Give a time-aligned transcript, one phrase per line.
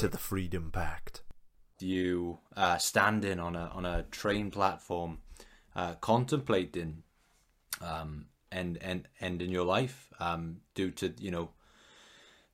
[0.00, 1.20] to the Freedom Pact.
[1.78, 5.18] You uh, standing on a on a train platform,
[5.76, 7.02] uh, contemplating
[7.82, 11.50] um, and and ending your life um, due to you know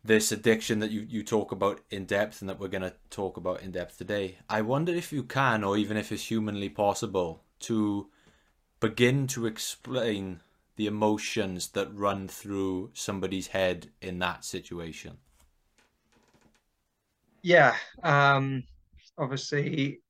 [0.03, 3.37] this addiction that you, you talk about in depth and that we're going to talk
[3.37, 4.39] about in depth today.
[4.51, 8.09] I wonder if you can, or even if it's humanly possible, to
[8.81, 10.41] begin to explain
[10.75, 15.19] the emotions that run through somebody's head in that situation.
[17.47, 18.65] Yeah, um,
[19.17, 20.01] obviously,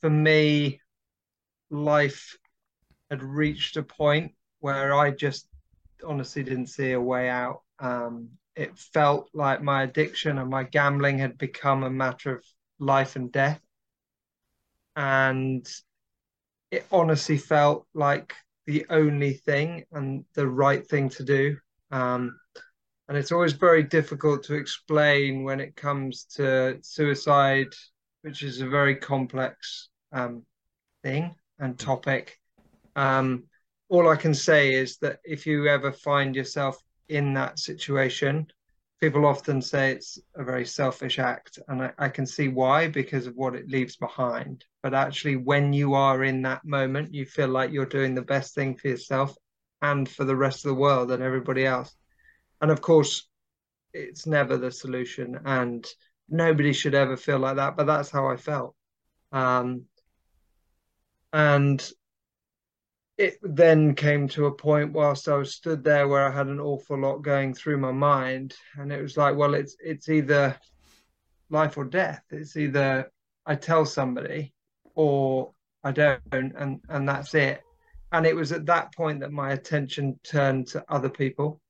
[0.00, 0.80] for me,
[1.70, 2.38] life
[3.10, 5.48] had reached a point where I just
[6.06, 7.62] honestly didn't see a way out.
[7.80, 12.44] Um, it felt like my addiction and my gambling had become a matter of
[12.78, 13.60] life and death.
[14.94, 15.68] And
[16.70, 21.56] it honestly felt like the only thing and the right thing to do.
[21.90, 22.38] Um,
[23.08, 27.72] and it's always very difficult to explain when it comes to suicide,
[28.22, 30.42] which is a very complex um,
[31.02, 32.38] thing and topic.
[32.96, 33.44] Um,
[33.88, 36.76] all I can say is that if you ever find yourself
[37.08, 38.46] in that situation,
[39.00, 43.26] people often say it's a very selfish act, and I, I, can see why because
[43.26, 44.64] of what it leaves behind.
[44.82, 48.54] But actually, when you are in that moment, you feel like you're doing the best
[48.54, 49.34] thing for yourself
[49.80, 51.94] and for the rest of the world and everybody else.
[52.60, 53.28] And of course,
[53.92, 55.86] it's never the solution, and
[56.28, 57.76] nobody should ever feel like that.
[57.76, 58.74] But that's how I felt.
[59.32, 59.84] Um,
[61.32, 61.90] and
[63.16, 66.60] it then came to a point whilst I was stood there where I had an
[66.60, 70.58] awful lot going through my mind, and it was like, well, it's it's either
[71.50, 72.22] life or death.
[72.30, 73.10] It's either
[73.44, 74.52] I tell somebody
[74.94, 75.52] or
[75.82, 77.62] I don't, and and that's it.
[78.12, 81.60] And it was at that point that my attention turned to other people,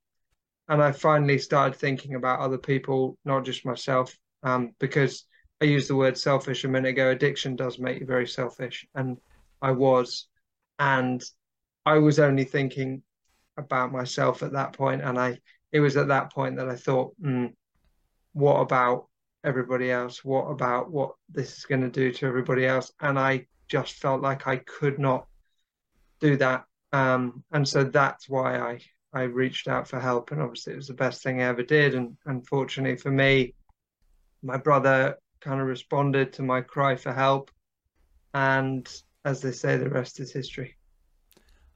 [0.69, 5.25] and I finally started thinking about other people, not just myself, um, because
[5.61, 7.11] I used the word selfish a minute ago.
[7.11, 9.17] Addiction does make you very selfish, and
[9.63, 10.29] I was
[10.79, 11.23] and
[11.85, 13.03] I was only thinking
[13.57, 15.39] about myself at that point, and I
[15.73, 17.53] it was at that point that I thought, mm,
[18.33, 19.09] what about
[19.45, 20.25] everybody else?
[20.25, 22.93] What about what this is going to do to everybody else?
[23.01, 25.27] And I just felt like I could not
[26.21, 28.81] do that, um, and so that's why I
[29.19, 31.95] I reached out for help, and obviously it was the best thing I ever did.
[31.95, 33.55] And unfortunately for me,
[34.43, 37.51] my brother kind of responded to my cry for help,
[38.35, 38.89] and
[39.25, 40.77] as they say, the rest is history.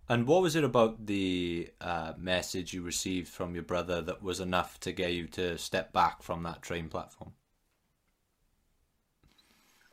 [0.08, 4.40] And what was it about the uh, message you received from your brother that was
[4.40, 7.32] enough to get you to step back from that train platform?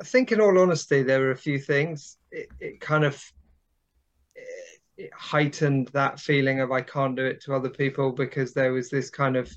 [0.01, 2.17] I think, in all honesty, there were a few things.
[2.31, 3.21] It, it kind of
[4.99, 8.89] it, heightened that feeling of I can't do it to other people because there was
[8.89, 9.51] this kind of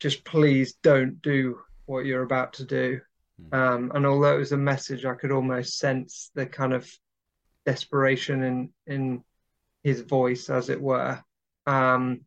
[0.00, 3.00] just please don't do what you're about to do.
[3.40, 3.54] Mm.
[3.56, 6.90] Um, and although it was a message, I could almost sense the kind of
[7.64, 9.24] desperation in in
[9.82, 11.22] his voice, as it were.
[11.66, 12.22] Um,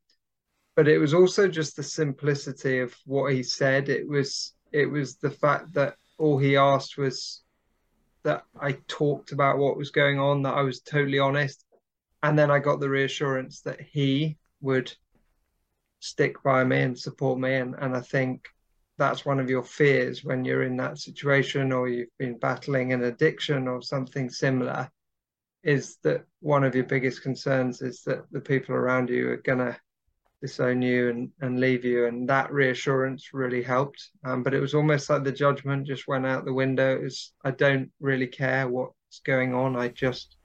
[0.75, 3.89] but it was also just the simplicity of what he said.
[3.89, 7.44] It was it was the fact that all he asked was
[8.27, 11.63] that I talked about what was going on, that I was totally honest,
[12.21, 14.91] and then I got the reassurance that he would
[16.01, 17.55] stick by me and support me.
[17.55, 18.49] And, and I think
[18.97, 23.05] that's one of your fears when you're in that situation or you've been battling an
[23.05, 24.91] addiction or something similar
[25.63, 29.59] is that one of your biggest concerns is that the people around you are going
[29.59, 29.77] to
[30.42, 32.06] disown you and, and leave you.
[32.06, 34.12] And that reassurance really helped.
[34.24, 37.01] Um, but it was almost like the judgment just went out the window.
[37.01, 39.75] Was, I don't really care what's going on.
[39.75, 40.38] I just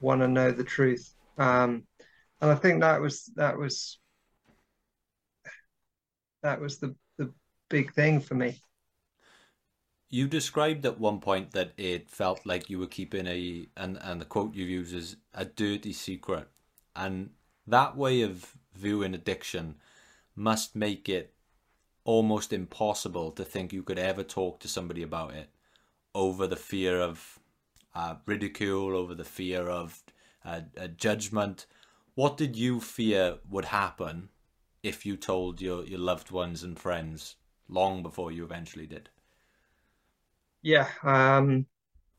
[0.00, 1.14] want to know the truth.
[1.38, 1.84] Um,
[2.40, 3.98] and I think that was, that was,
[6.42, 7.32] that was the, the
[7.68, 8.60] big thing for me.
[10.08, 14.20] You described at one point that it felt like you were keeping a, and, and
[14.20, 16.48] the quote you use is a dirty secret.
[16.94, 17.30] And
[17.66, 19.76] that way of viewing addiction
[20.34, 21.34] must make it
[22.04, 25.50] almost impossible to think you could ever talk to somebody about it
[26.14, 27.38] over the fear of
[27.94, 30.02] uh, ridicule, over the fear of
[30.44, 30.60] uh,
[30.96, 31.66] judgment.
[32.14, 34.30] What did you fear would happen
[34.82, 37.36] if you told your, your loved ones and friends
[37.68, 39.08] long before you eventually did?
[40.62, 41.66] Yeah, um,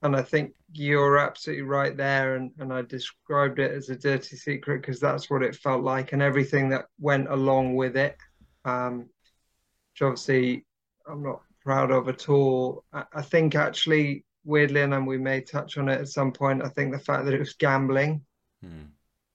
[0.04, 2.36] and I think you're absolutely right there.
[2.36, 6.12] And, and I described it as a dirty secret because that's what it felt like,
[6.12, 8.18] and everything that went along with it,
[8.66, 10.66] um, which obviously
[11.10, 12.84] I'm not proud of at all.
[12.94, 16.70] I, I think actually, weirdly, and we may touch on it at some point, I
[16.70, 18.22] think the fact that it was gambling
[18.62, 18.84] Hmm.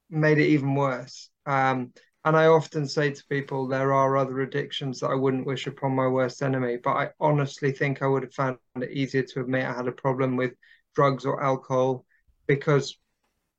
[0.08, 1.28] made it even worse.
[1.44, 1.92] Um,
[2.24, 5.94] and I often say to people, there are other addictions that I wouldn't wish upon
[5.94, 6.76] my worst enemy.
[6.76, 9.92] But I honestly think I would have found it easier to admit I had a
[9.92, 10.52] problem with
[10.94, 12.04] drugs or alcohol
[12.46, 12.98] because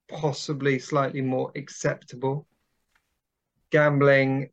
[0.10, 2.48] possibly slightly more acceptable.
[3.72, 4.50] Gambling,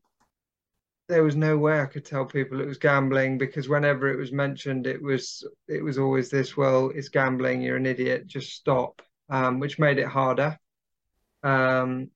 [1.08, 4.32] there was no way I could tell people it was gambling because whenever it was
[4.32, 9.03] mentioned, it was it was always this, well, it's gambling, you're an idiot, just stop,
[9.31, 10.58] um, which made it harder.
[11.43, 12.11] Um,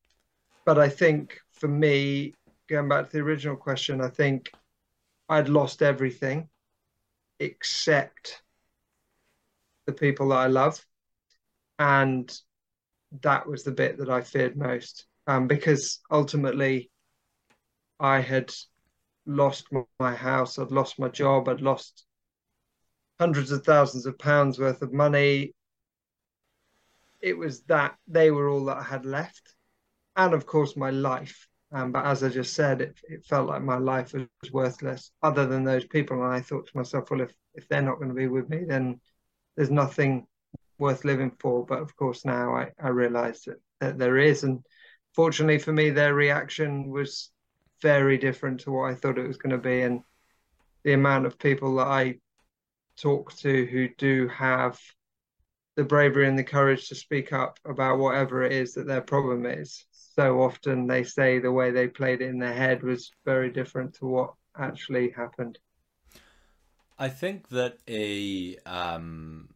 [0.65, 2.35] but I think for me,
[2.69, 4.51] going back to the original question, I think
[5.29, 6.49] I'd lost everything
[7.39, 8.43] except
[9.87, 10.85] the people that I love.
[11.79, 12.31] And
[13.23, 16.91] that was the bit that I feared most um, because ultimately
[17.99, 18.53] I had
[19.27, 19.69] lost
[19.99, 22.05] my house, I'd lost my job, I'd lost
[23.19, 25.55] hundreds of thousands of pounds worth of money.
[27.21, 29.55] It was that they were all that I had left.
[30.17, 31.47] And of course, my life.
[31.72, 35.46] Um, but as I just said, it, it felt like my life was worthless other
[35.46, 36.22] than those people.
[36.22, 38.64] And I thought to myself, well, if, if they're not going to be with me,
[38.67, 39.00] then
[39.56, 40.26] there's nothing
[40.78, 41.64] worth living for.
[41.64, 44.43] But of course, now I, I realize that, that there is.
[44.43, 44.64] And
[45.14, 47.31] fortunately for me, their reaction was
[47.82, 49.82] very different to what I thought it was going to be.
[49.82, 50.00] And
[50.82, 52.19] the amount of people that I
[52.96, 54.78] talk to who do have
[55.76, 59.46] the bravery and the courage to speak up about whatever it is that their problem
[59.46, 59.87] is.
[60.20, 63.94] So often they say the way they played it in their head was very different
[63.94, 65.58] to what actually happened.
[66.99, 69.49] I think that a um,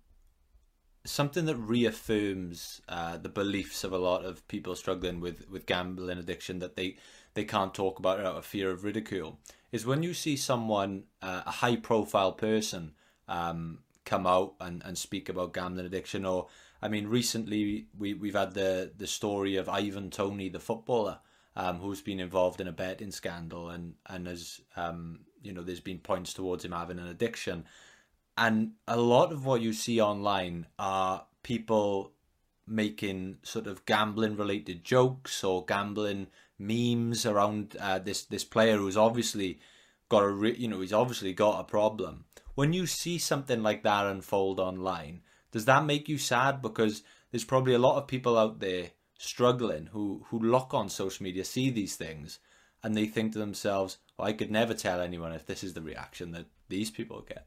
[1.05, 6.16] something that reaffirms uh, the beliefs of a lot of people struggling with, with gambling
[6.16, 6.96] addiction that they,
[7.34, 9.38] they can't talk about out of fear of ridicule
[9.70, 12.94] is when you see someone, uh, a high profile person,
[13.28, 16.25] um, come out and, and speak about gambling addiction.
[16.25, 16.46] Or,
[16.85, 21.19] I mean, recently we, we've had the, the story of Ivan Toney, the footballer,
[21.57, 25.81] um, who's been involved in a betting scandal and, and has, um, you know, there's
[25.81, 27.65] been points towards him having an addiction.
[28.37, 32.13] And a lot of what you see online are people
[32.67, 36.27] making sort of gambling related jokes or gambling
[36.59, 39.59] memes around uh, this this player who's obviously
[40.09, 43.83] got a re- you know he's obviously got a problem when you see something like
[43.83, 45.21] that unfold online
[45.55, 49.87] does that make you sad because there's probably a lot of people out there struggling
[49.87, 52.41] who who look on social media see these things
[52.83, 55.81] and they think to themselves well, i could never tell anyone if this is the
[55.81, 57.47] reaction that these people get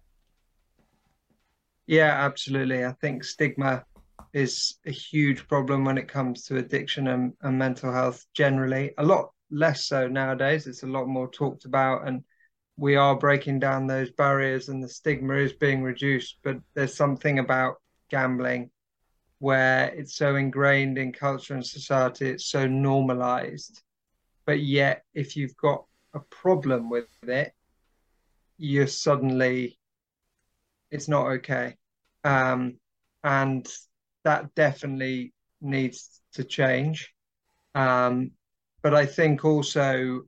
[1.86, 3.84] yeah absolutely i think stigma
[4.34, 8.94] is a huge problem when it comes to addiction and, and mental health generally.
[8.98, 10.68] A lot less so nowadays.
[10.68, 12.24] It's a lot more talked about, and
[12.78, 16.38] we are breaking down those barriers, and the stigma is being reduced.
[16.44, 17.78] But there's something about
[18.10, 18.72] gambling
[19.40, 23.82] where it's so ingrained in culture and society, it's so normalized.
[24.46, 27.54] But yet, if you've got a problem with it,
[28.58, 29.78] you're suddenly,
[30.90, 31.76] it's not okay.
[32.24, 32.78] Um,
[33.24, 33.68] and
[34.24, 37.14] that definitely needs to change.
[37.76, 38.32] Um,
[38.82, 40.24] but I think also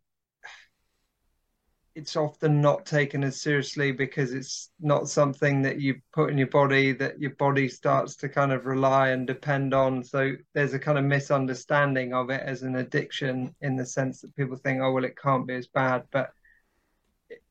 [2.00, 6.48] it's often not taken as seriously because it's not something that you put in your
[6.48, 10.02] body that your body starts to kind of rely and depend on.
[10.02, 14.34] So there's a kind of misunderstanding of it as an addiction in the sense that
[14.38, 16.30] people think, oh well, it can't be as bad, but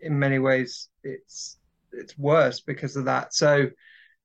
[0.00, 1.58] in many ways it's
[1.92, 3.34] it's worse because of that.
[3.34, 3.68] So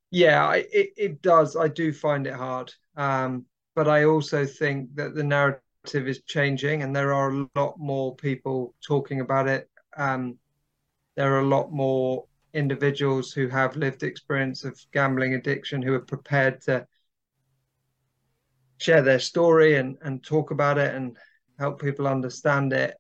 [0.10, 1.58] yeah, it it does.
[1.58, 6.82] I do find it hard, um, but I also think that the narrative is changing,
[6.82, 9.70] and there are a lot more people talking about it.
[9.98, 10.38] Um,
[11.16, 16.00] there are a lot more individuals who have lived experience of gambling addiction who are
[16.00, 16.88] prepared to
[18.78, 21.18] share their story and and talk about it and
[21.60, 22.96] help people understand it.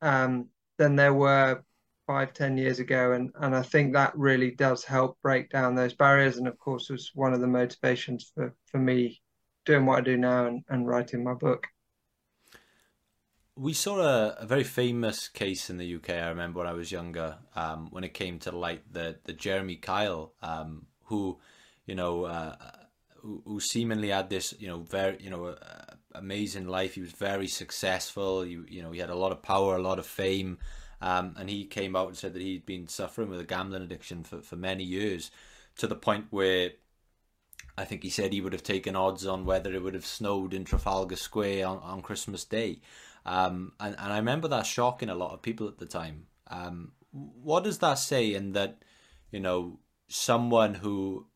[0.00, 1.62] Um, than there were
[2.06, 5.94] five, ten years ago, and and I think that really does help break down those
[5.94, 6.38] barriers.
[6.38, 9.22] And of course, was one of the motivations for for me
[9.64, 11.66] doing what I do now and, and writing my book.
[13.62, 16.10] We saw a, a very famous case in the UK.
[16.10, 19.76] I remember when I was younger, um, when it came to light, the the Jeremy
[19.76, 21.38] Kyle, um, who,
[21.86, 22.56] you know, uh,
[23.18, 26.96] who, who, seemingly had this, you know, very, you know, uh, amazing life.
[26.96, 28.44] He was very successful.
[28.44, 30.58] You, you know, he had a lot of power, a lot of fame.
[31.00, 34.24] Um, and he came out and said that he'd been suffering with a gambling addiction
[34.24, 35.30] for, for many years.
[35.76, 36.72] to the point where
[37.78, 40.52] I think he said he would have taken odds on whether it would have snowed
[40.52, 42.80] in Trafalgar Square on, on Christmas Day.
[43.24, 46.26] Um, and, and I remember that shocking a lot of people at the time.
[46.48, 48.82] Um, what does that say in that,
[49.30, 51.26] you know, someone who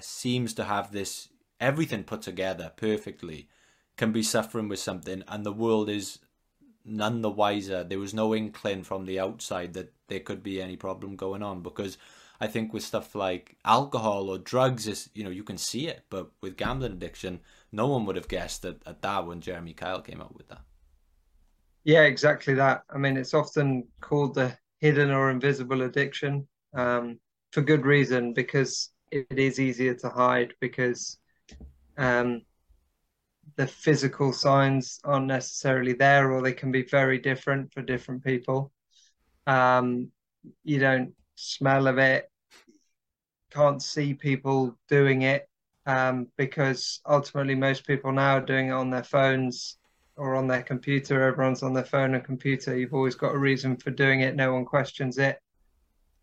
[0.00, 1.28] seems to have this
[1.60, 3.48] everything put together perfectly
[3.96, 6.18] can be suffering with something and the world is
[6.84, 7.82] none the wiser.
[7.82, 11.62] There was no inkling from the outside that there could be any problem going on
[11.62, 11.98] because
[12.40, 16.04] I think with stuff like alcohol or drugs is you know you can see it,
[16.10, 17.40] but with gambling addiction,
[17.76, 20.62] no one would have guessed at, at that when Jeremy Kyle came up with that.
[21.84, 22.82] Yeah, exactly that.
[22.90, 27.20] I mean, it's often called the hidden or invisible addiction um,
[27.52, 31.18] for good reason because it is easier to hide because
[31.98, 32.42] um,
[33.56, 38.72] the physical signs aren't necessarily there or they can be very different for different people.
[39.46, 40.08] Um,
[40.64, 42.30] you don't smell of it,
[43.50, 45.48] can't see people doing it
[45.86, 49.78] um, because ultimately most people now are doing it on their phones
[50.16, 51.22] or on their computer.
[51.22, 52.76] Everyone's on their phone and computer.
[52.76, 54.34] You've always got a reason for doing it.
[54.34, 55.38] No one questions it.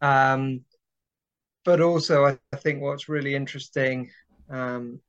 [0.01, 0.61] Um,
[1.63, 4.11] but also, I, I, think what's really interesting,
[4.49, 4.99] um,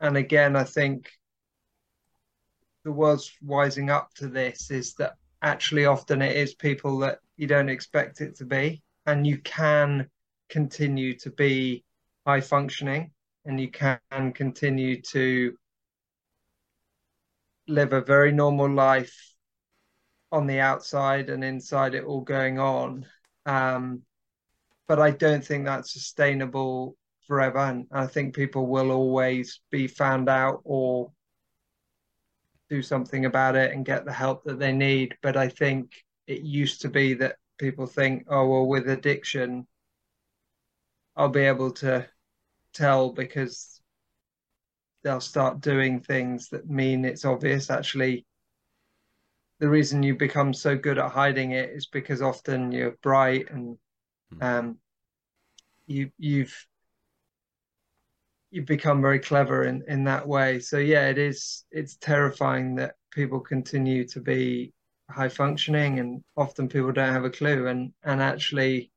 [0.00, 1.08] and again, I think
[2.84, 7.46] the world's wising up to this, is that actually often it is people that you
[7.46, 10.10] don't expect it to be, and you can
[10.48, 11.84] continue to be
[12.26, 13.12] high functioning,
[13.46, 15.56] and you can continue to
[17.68, 19.14] live a very normal life
[20.32, 23.06] on the outside and inside it all going on.
[23.46, 24.02] Um,
[24.88, 27.58] but I don't think that's sustainable forever.
[27.58, 31.12] And I think people will always be found out or
[32.68, 35.16] do something about it and get the help that they need.
[35.22, 35.92] But I think
[36.26, 39.66] it used to be that people think, oh, well, with addiction,
[41.16, 42.06] I'll be able to
[42.76, 43.80] tell because
[45.02, 47.70] they'll start doing things that mean it's obvious.
[47.70, 48.26] Actually,
[49.60, 53.78] the reason you become so good at hiding it is because often you're bright and
[54.32, 54.42] hmm.
[54.42, 54.78] um,
[55.86, 56.66] you you've
[58.50, 60.60] you've become very clever in in that way.
[60.60, 64.72] So yeah, it is it's terrifying that people continue to be
[65.10, 68.90] high functioning and often people don't have a clue and and actually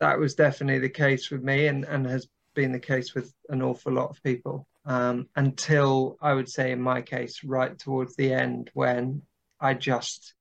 [0.00, 3.62] that was definitely the case with me and and has been the case with an
[3.62, 8.32] awful lot of people um, until I would say in my case right towards the
[8.32, 9.22] end when
[9.60, 10.34] I just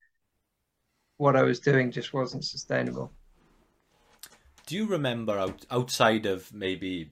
[1.18, 3.12] what I was doing just wasn't sustainable.
[4.68, 7.12] Do you remember out, outside of maybe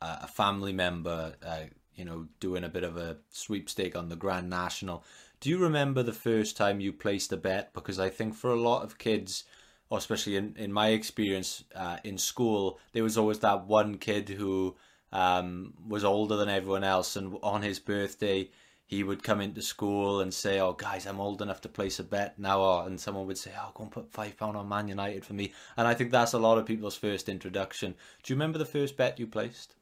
[0.00, 4.50] a family member, uh, you know, doing a bit of a sweepstake on the Grand
[4.50, 5.04] National?
[5.40, 7.72] Do you remember the first time you placed a bet?
[7.72, 9.44] Because I think for a lot of kids,
[9.90, 14.28] or especially in, in my experience uh, in school, there was always that one kid
[14.28, 14.76] who
[15.12, 18.50] um, was older than everyone else, and on his birthday,
[18.86, 22.04] he would come into school and say, "Oh, guys, I'm old enough to place a
[22.04, 25.24] bet now," and someone would say, "Oh, go and put five pound on Man United
[25.24, 27.94] for me." And I think that's a lot of people's first introduction.
[28.22, 29.74] Do you remember the first bet you placed?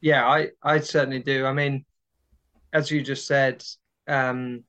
[0.00, 1.44] Yeah, I I certainly do.
[1.46, 1.84] I mean,
[2.72, 3.64] as you just said,
[4.08, 4.64] um,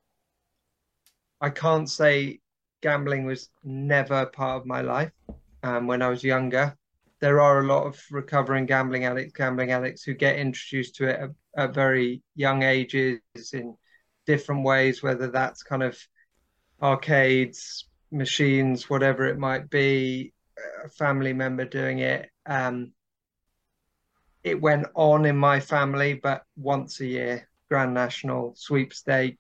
[1.42, 2.41] I can't say
[2.82, 5.12] gambling was never part of my life
[5.64, 6.76] um, when I was younger.
[7.20, 11.20] There are a lot of recovering gambling addicts, gambling addicts who get introduced to it
[11.20, 13.20] at, at very young ages
[13.54, 13.76] in
[14.26, 15.98] different ways, whether that's kind of
[16.82, 20.34] arcades, machines, whatever it might be,
[20.84, 22.30] a family member doing it.
[22.46, 22.92] Um,
[24.44, 29.40] it went on in my family, but once a year, Grand National sweepstake.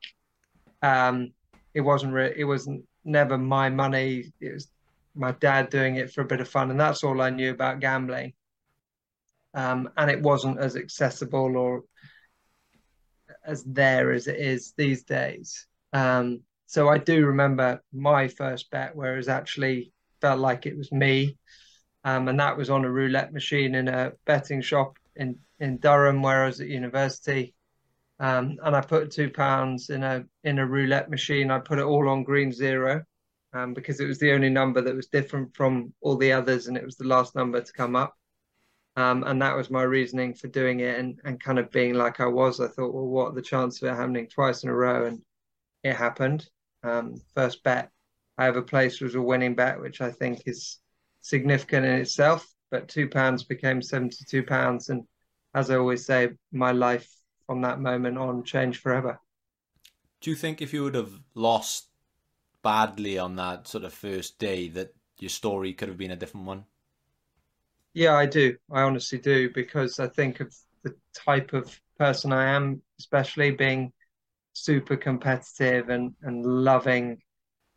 [0.84, 1.34] Um,
[1.74, 4.31] it wasn't re- it wasn't never my money.
[4.39, 4.67] It was
[5.15, 7.79] my dad doing it for a bit of fun, and that's all I knew about
[7.79, 8.34] gambling.
[9.53, 11.84] Um, and it wasn't as accessible or
[13.46, 15.67] as there as it is these days.
[15.93, 19.91] Um, so I do remember my first bet where it actually
[20.22, 21.38] felt like it was me,
[22.05, 26.22] um, and that was on a roulette machine in a betting shop in in Durham,
[26.22, 27.53] where I was at university.
[28.22, 31.50] Um, and I put two pounds in a in a roulette machine.
[31.50, 33.01] I put it all on green zero
[33.51, 36.78] um, because it was the only number that was different from all the others, and
[36.78, 38.16] it was the last number to come up.
[38.96, 42.20] Um, and that was my reasoning for doing it, and, and kind of being like
[42.20, 42.60] I was.
[42.60, 45.06] I thought, well, what the chance of it happening twice in a row?
[45.06, 45.22] And
[45.84, 46.48] it happened.
[46.84, 47.90] Um, first bet
[48.38, 50.78] I ever placed was a winning bet, which I think is
[51.22, 52.48] significant in itself.
[52.70, 55.04] But two pounds became seventy-two pounds, and
[55.56, 57.10] as I always say, my life
[57.51, 59.20] from that moment on change forever.
[60.22, 61.88] Do you think if you would have lost
[62.63, 66.48] badly on that sort of first day that your story could have been a different
[66.48, 66.65] one?
[67.93, 68.55] Yeah, I do.
[68.72, 73.91] I honestly do because I think of the type of person I am, especially being
[74.53, 77.22] super competitive and and loving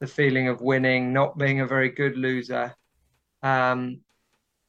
[0.01, 2.75] the feeling of winning, not being a very good loser.
[3.43, 4.03] Um,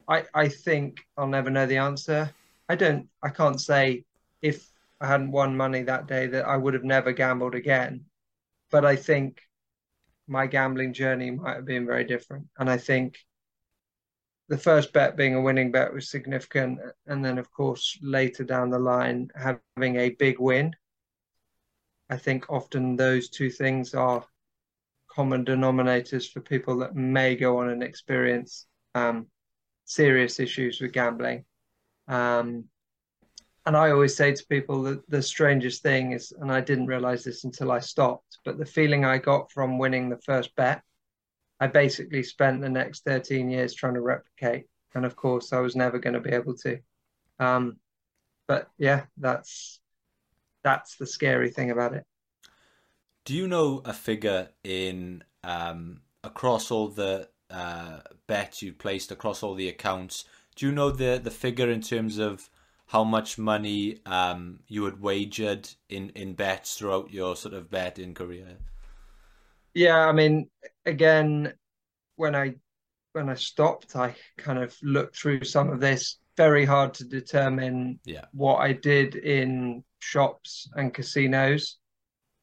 [0.08, 2.30] I I think I'll never know the answer.
[2.68, 3.08] I don't.
[3.22, 4.04] I can't say
[4.42, 4.66] if
[5.00, 8.04] I hadn't won money that day that I would have never gambled again.
[8.70, 9.40] But I think
[10.26, 12.46] my gambling journey might have been very different.
[12.58, 13.18] And I think
[14.48, 16.80] the first bet being a winning bet was significant.
[17.06, 20.74] And then, of course, later down the line, having a big win.
[22.08, 24.24] I think often those two things are
[25.10, 29.26] common denominators for people that may go on and experience um,
[29.84, 31.44] serious issues with gambling.
[32.06, 32.64] Um,
[33.66, 37.24] and I always say to people that the strangest thing is, and I didn't realize
[37.24, 40.82] this until I stopped, but the feeling I got from winning the first bet,
[41.58, 44.66] I basically spent the next 13 years trying to replicate.
[44.94, 46.78] And of course, I was never going to be able to.
[47.40, 47.78] Um,
[48.46, 49.80] but yeah, that's
[50.62, 52.04] that's the scary thing about it.
[53.24, 59.42] Do you know a figure in um, across all the uh, bets you placed across
[59.42, 60.24] all the accounts?
[60.54, 62.48] Do you know the the figure in terms of
[62.86, 68.14] how much money um, you had wagered in, in bets throughout your sort of betting
[68.14, 68.56] career?
[69.74, 70.48] Yeah, I mean,
[70.86, 71.52] again,
[72.14, 72.54] when I
[73.12, 76.18] when I stopped, I kind of looked through some of this.
[76.36, 78.26] Very hard to determine yeah.
[78.32, 81.78] what I did in shops and casinos.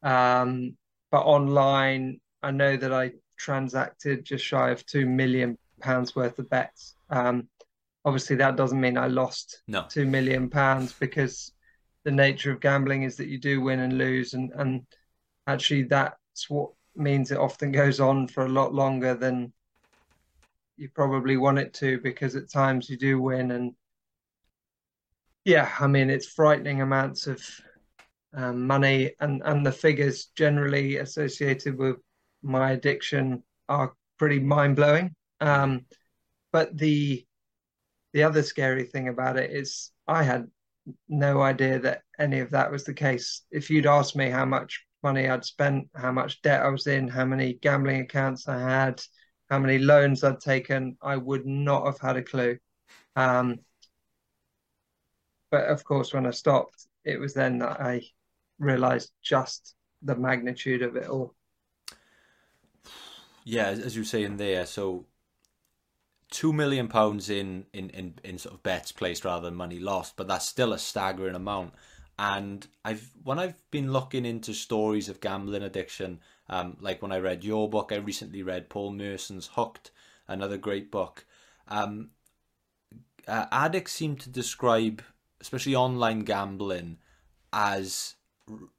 [0.02, 0.76] Um,
[1.12, 6.50] but online, I know that I transacted just shy of two million pounds worth of
[6.50, 6.96] bets.
[7.10, 7.48] Um,
[8.06, 9.86] obviously that doesn't mean I lost no.
[9.90, 11.52] two million pounds because
[12.04, 14.86] the nature of gambling is that you do win and lose, and and
[15.48, 19.52] actually that's what means it often goes on for a lot longer than
[20.78, 23.74] you probably want it to because at times you do win and
[25.46, 27.42] yeah i mean it's frightening amounts of
[28.36, 31.98] um, money and and the figures generally associated with
[32.42, 35.86] my addiction are pretty mind-blowing um,
[36.52, 37.26] but the
[38.14, 40.48] the other scary thing about it is I had
[41.10, 43.42] no idea that any of that was the case.
[43.52, 47.08] If you'd asked me how much money I'd spent, how much debt I was in,
[47.08, 49.02] how many gambling accounts I had,
[49.50, 52.58] how many loans I'd taken, I would not have had a clue.
[53.16, 53.60] Um,
[55.52, 58.02] but of course, when I stopped, it was then that I
[58.60, 61.36] realized just the magnitude of it all.
[63.46, 65.06] Yeah, as you were saying there, so
[66.34, 70.18] two million pounds in, in, in, in sort of bets placed rather than money lost,
[70.18, 71.74] but that's still a staggering amount.
[72.18, 76.20] And I've when I've been looking into stories of gambling addiction,
[76.50, 79.92] um, like when I read your book, I recently read Paul Merson's Hooked,
[80.28, 81.26] another great book.
[81.68, 82.10] Um,
[83.28, 85.04] uh, addicts seem to describe,
[85.40, 86.98] especially online gambling,
[87.52, 88.16] as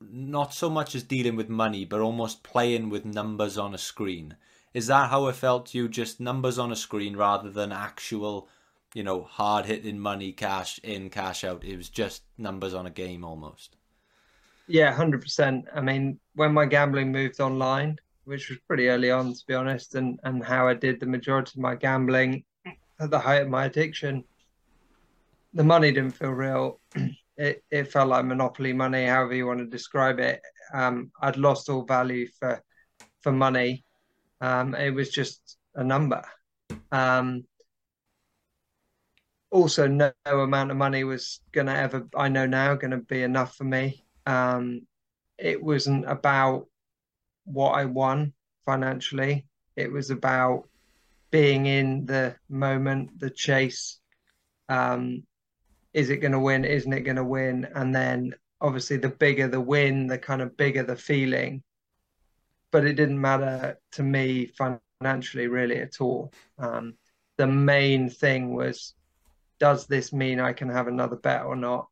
[0.01, 4.37] not so much as dealing with money, but almost playing with numbers on a screen.
[4.75, 5.89] Is that how it felt to you?
[5.89, 8.49] Just numbers on a screen rather than actual,
[8.93, 11.65] you know, hard hitting money, cash in, cash out.
[11.65, 13.77] It was just numbers on a game almost.
[14.67, 15.67] Yeah, hundred percent.
[15.75, 19.95] I mean, when my gambling moved online, which was pretty early on, to be honest,
[19.95, 22.45] and and how I did the majority of my gambling
[23.01, 24.25] at the height of my addiction,
[25.53, 26.81] the money didn't feel real.
[27.37, 30.41] It it felt like monopoly money, however you want to describe it.
[30.73, 32.63] Um, I'd lost all value for
[33.23, 33.84] for money,
[34.45, 36.23] um, it was just a number.
[36.93, 37.45] Um,
[39.51, 42.99] also, no, no, amount of money was going to ever, I know now, going to
[42.99, 44.05] be enough for me.
[44.27, 44.83] Um,
[45.39, 46.67] it wasn't about
[47.45, 48.35] what I won
[48.67, 50.69] financially, it was about
[51.31, 53.99] being in the moment, the chase.
[54.69, 55.23] Um,
[55.95, 56.67] is it going to win?
[56.67, 57.67] Isn't it going to win?
[57.75, 61.63] And then obviously, the bigger the win, the kind of bigger the feeling
[62.75, 64.51] but it didn't matter to me
[65.01, 66.33] financially really at all.
[66.59, 66.95] Um,
[67.37, 68.95] the main thing was,
[69.61, 71.87] does this mean I can have another bet or not?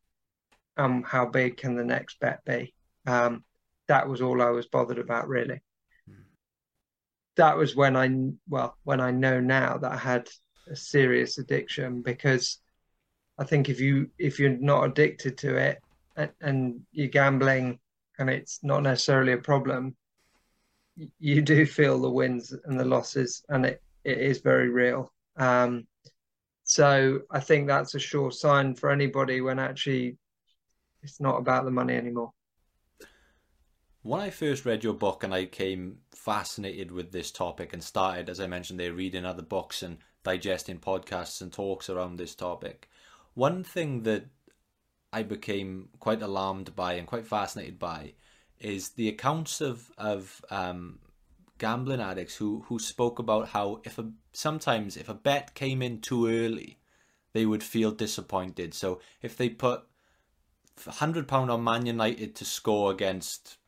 [0.76, 2.74] Um, how big can the next bet be?
[3.06, 3.44] Um,
[3.86, 5.60] that was all I was bothered about really.
[7.36, 8.10] That was when I
[8.48, 10.28] well when I know now that I had
[10.68, 12.58] a serious addiction because
[13.38, 15.78] I think if you if you're not addicted to it
[16.16, 17.78] and, and you're gambling
[18.18, 19.94] and it's not necessarily a problem,
[21.18, 25.12] you do feel the wins and the losses, and it, it is very real.
[25.36, 25.86] Um,
[26.64, 30.16] so I think that's a sure sign for anybody when actually
[31.02, 32.30] it's not about the money anymore.
[34.02, 38.28] When I first read your book and I came fascinated with this topic and started,
[38.28, 42.88] as I mentioned, there reading other books and digesting podcasts and talks around this topic,
[43.34, 44.26] one thing that
[45.12, 48.14] I became quite alarmed by and quite fascinated by
[48.62, 50.98] is the accounts of of um,
[51.58, 56.00] gambling addicts who who spoke about how if a sometimes if a bet came in
[56.00, 56.78] too early,
[57.32, 58.74] they would feel disappointed.
[58.74, 59.84] So if they put
[60.86, 63.58] hundred pound on Man United to score against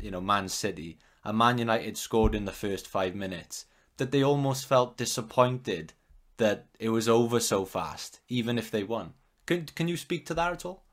[0.00, 3.66] you know Man City, and Man United scored in the first five minutes,
[3.96, 5.92] that they almost felt disappointed
[6.38, 9.14] that it was over so fast, even if they won.
[9.46, 10.84] Can can you speak to that at all?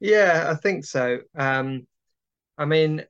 [0.00, 1.20] Yeah, I think so.
[1.34, 1.86] Um,
[2.56, 3.04] I mean,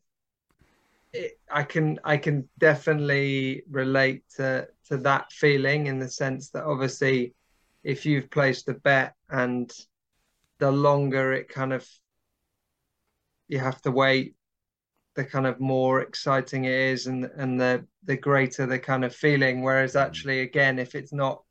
[1.13, 6.65] it, I can I can definitely relate to to that feeling in the sense that
[6.65, 7.35] obviously,
[7.83, 9.73] if you've placed a bet and
[10.59, 11.87] the longer it kind of
[13.49, 14.35] you have to wait,
[15.15, 19.15] the kind of more exciting it is, and and the the greater the kind of
[19.15, 19.63] feeling.
[19.63, 20.01] Whereas mm.
[20.01, 21.43] actually, again, if it's not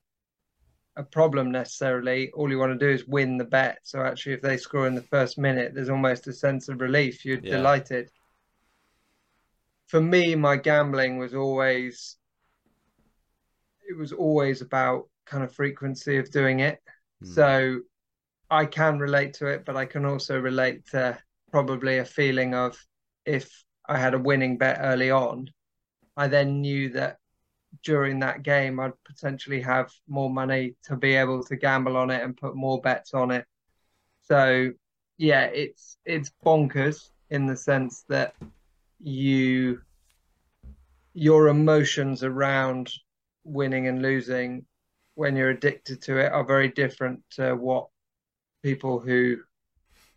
[0.95, 2.31] a problem necessarily.
[2.31, 3.79] All you want to do is win the bet.
[3.83, 7.25] So actually, if they score in the first minute, there's almost a sense of relief.
[7.25, 7.57] You're yeah.
[7.57, 8.11] delighted.
[9.87, 12.17] For me, my gambling was always
[13.87, 16.79] it was always about kind of frequency of doing it.
[17.23, 17.33] Mm.
[17.33, 17.79] So
[18.49, 21.17] I can relate to it, but I can also relate to
[21.51, 22.77] probably a feeling of
[23.25, 25.49] if I had a winning bet early on,
[26.15, 27.17] I then knew that
[27.81, 32.21] during that game, I'd potentially have more money to be able to gamble on it
[32.23, 33.45] and put more bets on it.
[34.23, 34.71] So
[35.17, 38.35] yeah, it's it's bonkers in the sense that
[38.99, 39.81] you
[41.13, 42.91] your emotions around
[43.43, 44.65] winning and losing
[45.15, 47.87] when you're addicted to it are very different to what
[48.63, 49.37] people who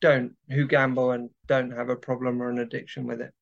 [0.00, 3.32] don't who gamble and don't have a problem or an addiction with it.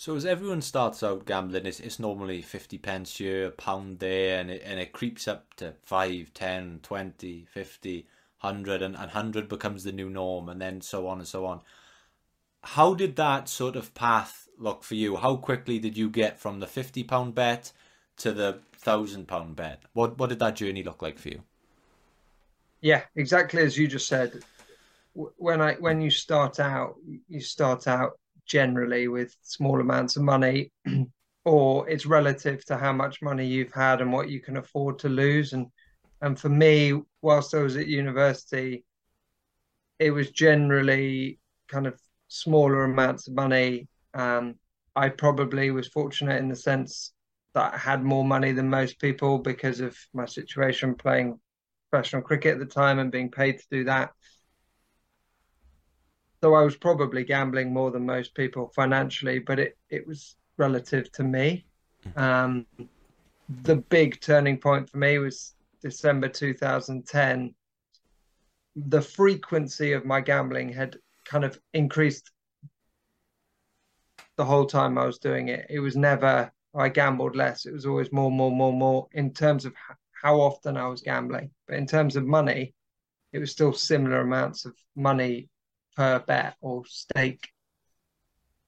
[0.00, 4.40] So as everyone starts out gambling, it's, it's normally 50 pence here, a pound there,
[4.40, 8.06] and it, and it creeps up to 5, 10, 20, 50,
[8.40, 11.60] 100, and, and 100 becomes the new norm, and then so on and so on.
[12.62, 15.16] How did that sort of path look for you?
[15.16, 17.70] How quickly did you get from the 50 pound bet
[18.16, 19.82] to the thousand pound bet?
[19.92, 21.42] What, what did that journey look like for you?
[22.80, 24.44] Yeah, exactly as you just said.
[25.12, 26.96] When I when you start out,
[27.28, 28.18] you start out
[28.50, 30.72] generally with small amounts of money,
[31.44, 35.08] or it's relative to how much money you've had and what you can afford to
[35.08, 35.52] lose.
[35.52, 35.68] And
[36.20, 38.84] and for me, whilst I was at university,
[39.98, 43.88] it was generally kind of smaller amounts of money.
[44.12, 44.56] Um,
[44.96, 47.12] I probably was fortunate in the sense
[47.54, 51.38] that I had more money than most people because of my situation playing
[51.90, 54.10] professional cricket at the time and being paid to do that.
[56.42, 61.12] So I was probably gambling more than most people financially, but it, it was relative
[61.12, 61.66] to me.
[62.06, 62.18] Mm-hmm.
[62.18, 62.66] Um,
[63.62, 67.54] the big turning point for me was December 2010.
[68.76, 72.30] The frequency of my gambling had kind of increased
[74.36, 75.66] the whole time I was doing it.
[75.68, 77.66] It was never I gambled less.
[77.66, 79.74] It was always more, more, more, more in terms of
[80.22, 81.50] how often I was gambling.
[81.66, 82.74] But in terms of money,
[83.32, 85.48] it was still similar amounts of money
[86.00, 87.50] per bet or stake.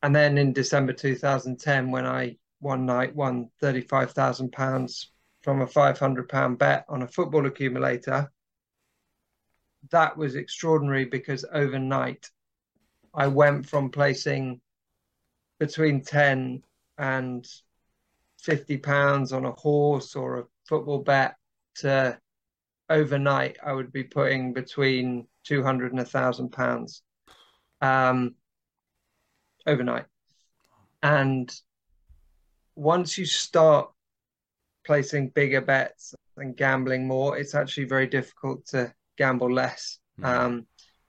[0.02, 5.06] And then in December 2010, when I one night won £35,000
[5.40, 8.30] from a £500 bet on a football accumulator,
[9.90, 12.28] that was extraordinary because overnight
[13.14, 14.60] I went from placing
[15.58, 16.62] between 10
[16.98, 17.48] and
[18.42, 21.36] 50 pounds on a horse or a football bet
[21.76, 22.18] to
[22.90, 27.02] overnight I would be putting between 200 and a thousand pounds
[27.82, 28.34] um,
[29.66, 30.06] overnight.
[31.02, 31.54] And
[32.74, 33.90] once you start
[34.84, 39.98] placing bigger bets and gambling more, it's actually very difficult to gamble less.
[40.18, 40.24] Mm.
[40.24, 40.66] Um,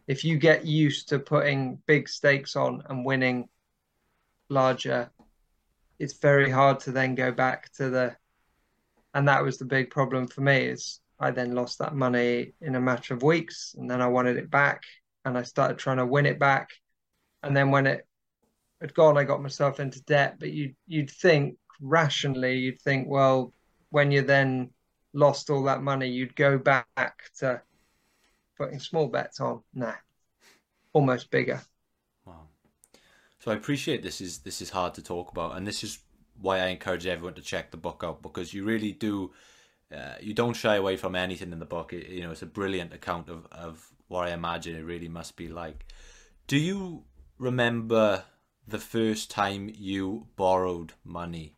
[0.08, 3.48] if you get used to putting big stakes on and winning
[4.50, 5.10] larger,
[6.00, 8.16] it's very hard to then go back to the.
[9.14, 12.76] And that was the big problem for me is I then lost that money in
[12.76, 14.82] a matter of weeks, and then I wanted it back,
[15.26, 16.70] and I started trying to win it back.
[17.42, 18.08] And then when it
[18.82, 20.36] had gone, I got myself into debt.
[20.40, 23.54] But you you'd think rationally, you'd think, well,
[23.90, 24.70] when you then
[25.14, 27.62] lost all that money, you'd go back to
[28.58, 29.62] putting small bets on.
[29.74, 29.94] Nah,
[30.94, 31.62] almost bigger.
[32.26, 32.48] Wow.
[33.40, 36.00] So I appreciate this is this is hard to talk about, and this is
[36.42, 39.32] why I encourage everyone to check the book out because you really do.
[39.94, 41.94] Uh, you don't shy away from anything in the book.
[41.94, 45.36] It, you know, it's a brilliant account of, of what I imagine it really must
[45.36, 45.86] be like.
[46.46, 47.04] Do you
[47.40, 48.24] remember
[48.68, 51.56] the first time you borrowed money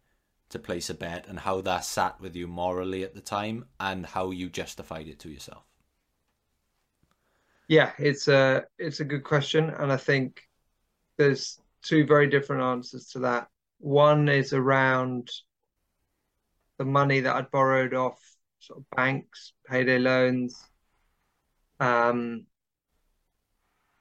[0.49, 4.05] to place a bet and how that sat with you morally at the time and
[4.05, 5.63] how you justified it to yourself?
[7.67, 10.41] Yeah, it's a it's a good question, and I think
[11.17, 13.49] there's two very different answers to that.
[13.79, 15.29] One is around
[16.77, 18.19] the money that I'd borrowed off
[18.59, 20.55] sort of banks, payday loans.
[21.79, 22.45] Um,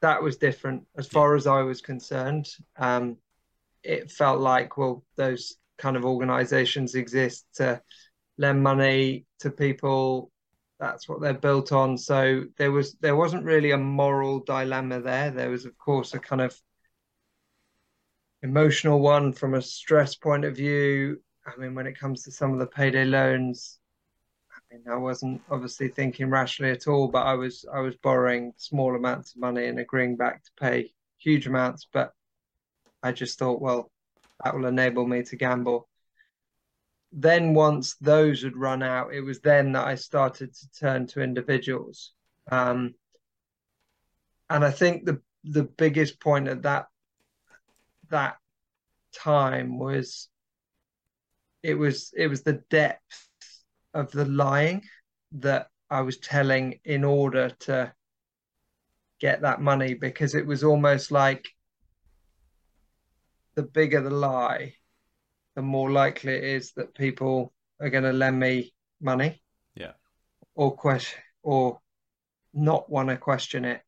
[0.01, 2.47] that was different as far as I was concerned.
[2.77, 3.17] Um,
[3.83, 7.81] it felt like, well, those kind of organizations exist to
[8.39, 10.31] lend money to people.
[10.79, 11.97] That's what they're built on.
[11.97, 15.31] So there was there wasn't really a moral dilemma there.
[15.31, 16.55] There was, of course, a kind of
[18.43, 21.21] emotional one from a stress point of view.
[21.47, 23.79] I mean, when it comes to some of the payday loans,
[24.75, 28.95] mean, I wasn't obviously thinking rationally at all, but I was I was borrowing small
[28.95, 31.87] amounts of money and agreeing back to pay huge amounts.
[31.93, 32.13] But
[33.03, 33.91] I just thought, well,
[34.43, 35.89] that will enable me to gamble.
[37.13, 41.23] Then once those had run out, it was then that I started to turn to
[41.23, 42.13] individuals.
[42.51, 42.95] Um,
[44.51, 46.87] and I think the the biggest point at that
[48.11, 48.37] that
[49.13, 50.29] time was
[51.63, 53.29] it was it was the depth
[53.95, 54.83] of the lying
[55.33, 57.93] that I was telling in order to
[59.21, 61.49] get that money because it was almost like
[63.55, 64.75] the bigger the lie,
[65.55, 69.41] the more likely it is that people are going to lend me money.
[69.75, 69.93] Yeah.
[70.55, 71.81] Or question or
[72.53, 73.81] not want to question it.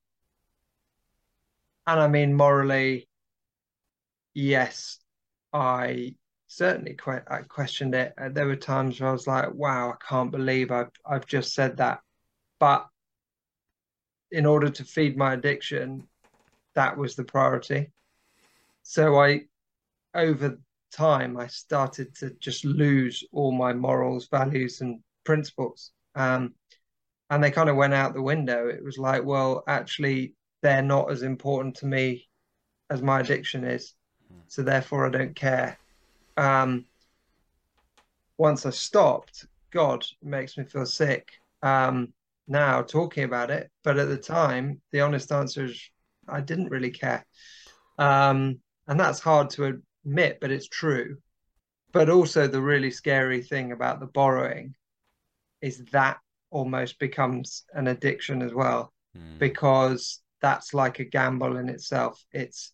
[1.86, 3.08] And I mean morally,
[4.34, 4.98] yes,
[5.52, 6.14] I
[6.46, 8.14] certainly que- I questioned it.
[8.18, 11.54] Uh, there were times where I was like, "Wow, I can't believe I've I've just
[11.54, 12.00] said that."
[12.58, 12.88] But
[14.30, 16.08] in order to feed my addiction,
[16.74, 17.92] that was the priority.
[18.82, 19.42] So I,
[20.14, 20.58] over
[20.92, 25.92] time, I started to just lose all my morals, values, and principles.
[26.14, 26.54] Um,
[27.30, 28.68] and they kind of went out the window.
[28.68, 32.28] It was like, well, actually, they're not as important to me
[32.88, 33.94] as my addiction is.
[34.48, 35.78] So therefore, I don't care
[36.36, 36.84] um,
[38.38, 42.12] once I stopped, God, makes me feel sick um,
[42.46, 43.70] now talking about it.
[43.82, 45.90] But at the time, the honest answer is
[46.28, 47.26] I didn't really care.
[47.98, 51.18] Um, and that's hard to admit, but it's true.
[51.92, 54.74] But also, the really scary thing about the borrowing
[55.62, 56.18] is that
[56.50, 59.38] almost becomes an addiction as well, mm.
[59.38, 62.22] because that's like a gamble in itself.
[62.32, 62.72] It's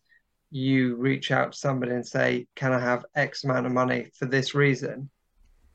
[0.52, 4.26] you reach out to somebody and say, Can I have X amount of money for
[4.26, 5.10] this reason?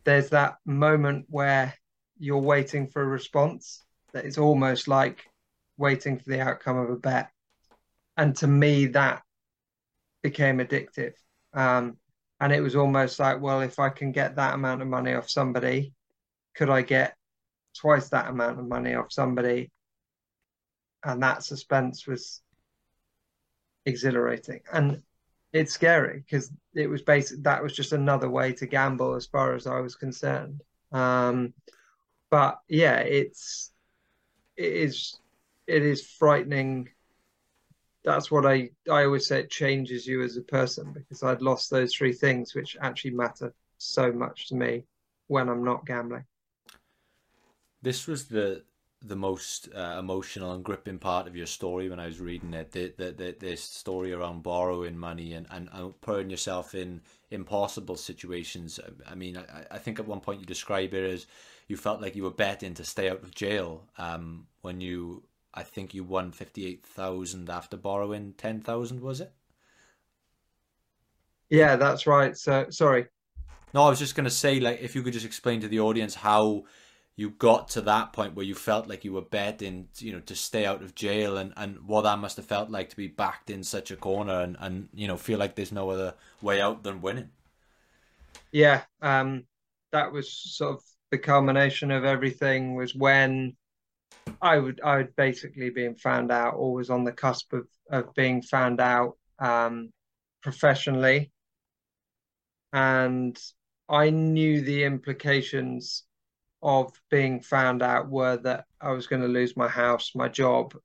[0.03, 1.73] There's that moment where
[2.19, 5.25] you're waiting for a response that is almost like
[5.77, 7.29] waiting for the outcome of a bet.
[8.15, 9.23] And to me, that
[10.21, 11.13] became addictive.
[11.53, 11.97] Um,
[12.39, 15.29] and it was almost like, well, if I can get that amount of money off
[15.29, 15.93] somebody,
[16.55, 17.15] could I get
[17.75, 19.71] twice that amount of money off somebody?
[21.03, 22.41] And that suspense was
[23.88, 24.60] exhilarating.
[24.71, 25.02] And
[25.54, 29.56] it's scary because it was basic that was just another way to gamble as far
[29.56, 30.62] as i was concerned.
[30.91, 31.54] Um,
[32.30, 33.71] but yeah it's
[34.58, 35.19] it is
[35.65, 36.89] it is frightening.
[38.04, 41.69] That's what i i always say it changes you as a person because i'd lost
[41.69, 44.84] those three things which actually matter so much to me
[45.28, 46.26] when i'm not gambling.
[47.82, 48.63] This was the
[49.01, 52.71] the most uh, emotional and gripping part of your story when I was reading it.
[52.71, 57.95] The, the, the, this story around borrowing money and, and, and putting yourself in impossible
[57.95, 58.79] situations.
[59.07, 61.27] I mean, I, I think at one point you describe it as
[61.67, 65.63] you felt like you were betting to stay out of jail um, when you, I
[65.63, 69.31] think you won 58,000 after borrowing 10,000, was it?
[71.49, 72.36] Yeah, that's right.
[72.36, 73.07] So, sorry.
[73.73, 75.79] No, I was just going to say, like, if you could just explain to the
[75.79, 76.65] audience how
[77.17, 80.36] you got to that point where you felt like you were betting, you know, to
[80.36, 83.49] stay out of jail and, and what that must have felt like to be backed
[83.49, 86.84] in such a corner and, and, you know, feel like there's no other way out
[86.84, 87.30] than winning.
[88.51, 88.84] Yeah.
[89.01, 89.45] Um,
[89.91, 93.58] that was sort of the culmination of everything was when
[94.39, 98.13] I would, I would basically being found out or was on the cusp of, of
[98.13, 99.91] being found out, um,
[100.43, 101.32] professionally.
[102.73, 103.36] And
[103.89, 106.03] I knew the implications
[106.62, 110.76] of being found out were that I was going to lose my house, my job.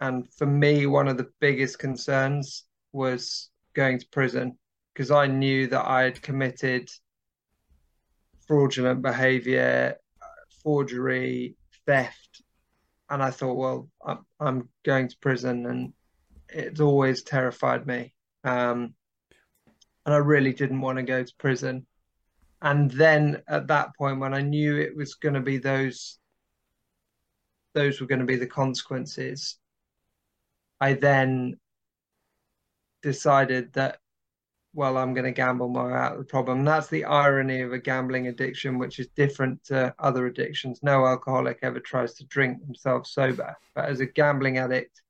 [0.00, 4.58] And for me, one of the biggest concerns was going to prison
[4.92, 6.90] because I knew that I had committed
[8.46, 9.96] fraudulent behavior,
[10.62, 12.42] forgery, theft.
[13.10, 13.88] And I thought, well,
[14.40, 15.66] I'm, going to prison.
[15.66, 15.92] And
[16.48, 18.14] it's always terrified me.
[18.44, 18.94] Um,
[20.06, 21.86] and I really didn't want to go to prison.
[22.64, 26.18] And then at that point, when I knew it was going to be those,
[27.74, 29.58] those were going to be the consequences,
[30.80, 31.60] I then
[33.02, 33.98] decided that,
[34.72, 36.60] well, I'm going to gamble my way out of the problem.
[36.60, 40.80] And that's the irony of a gambling addiction, which is different to other addictions.
[40.82, 45.02] No alcoholic ever tries to drink themselves sober, but as a gambling addict,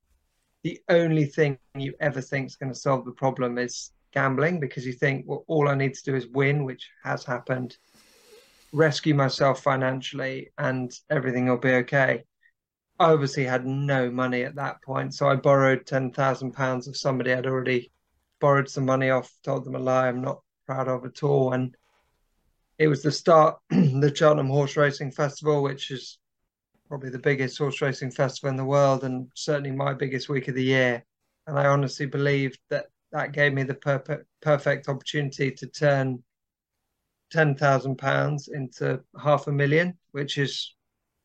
[0.63, 4.85] the only thing you ever think is going to solve the problem is gambling because
[4.85, 7.77] you think, well, all I need to do is win, which has happened,
[8.71, 12.23] rescue myself financially, and everything will be okay.
[12.97, 16.97] I obviously had no money at that point, so I borrowed ten thousand pounds of
[16.97, 17.91] somebody I'd already
[18.39, 21.75] borrowed some money off, told them a lie I'm not proud of at all, and
[22.77, 26.17] it was the start the Cheltenham Horse Racing Festival, which is
[26.87, 30.55] probably the biggest horse racing festival in the world, and certainly my biggest week of
[30.55, 31.03] the year.
[31.47, 36.21] And I honestly believed that that gave me the perfect perfect opportunity to turn
[37.31, 40.75] ten thousand pounds into half a million, which is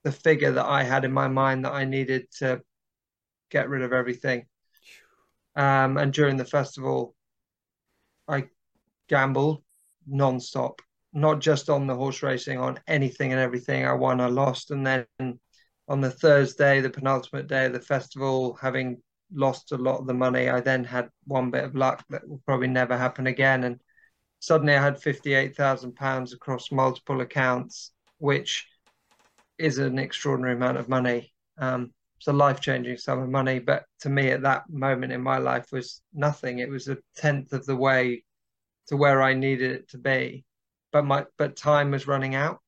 [0.04, 2.62] the figure that I had in my mind that I needed to
[3.50, 4.46] get rid of everything.
[5.56, 7.16] Um, and during the festival,
[8.28, 8.44] I
[9.08, 9.64] gambled
[10.06, 10.80] non-stop,
[11.12, 13.84] not just on the horse racing, on anything and everything.
[13.84, 15.06] I won, I lost, and then
[15.88, 20.14] on the Thursday, the penultimate day of the festival, having lost a lot of the
[20.14, 23.80] money, I then had one bit of luck that will probably never happen again, and
[24.40, 28.66] suddenly I had fifty-eight thousand pounds across multiple accounts, which
[29.58, 31.32] is an extraordinary amount of money.
[31.58, 35.22] Um, it's a life changing sum of money, but to me at that moment in
[35.22, 36.58] my life was nothing.
[36.58, 38.24] It was a tenth of the way
[38.88, 40.44] to where I needed it to be.
[40.92, 42.58] But my but time was running out.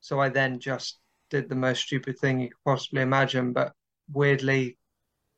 [0.00, 0.98] So I then just
[1.28, 3.72] did the most stupid thing you could possibly imagine, but
[4.12, 4.78] weirdly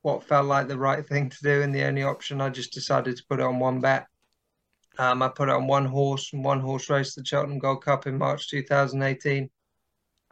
[0.03, 3.17] what felt like the right thing to do and the only option I just decided
[3.17, 4.07] to put it on one bet.
[4.99, 8.07] Um, I put it on one horse and one horse race, the Cheltenham Gold Cup
[8.07, 9.49] in March 2018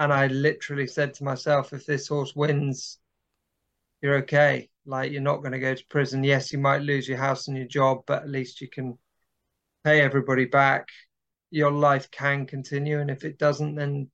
[0.00, 2.98] and I literally said to myself, if this horse wins,
[4.00, 4.70] you're okay.
[4.86, 6.24] Like you're not going to go to prison.
[6.24, 8.96] Yes, you might lose your house and your job, but at least you can
[9.84, 10.88] pay everybody back.
[11.50, 14.10] Your life can continue, and if it doesn't, then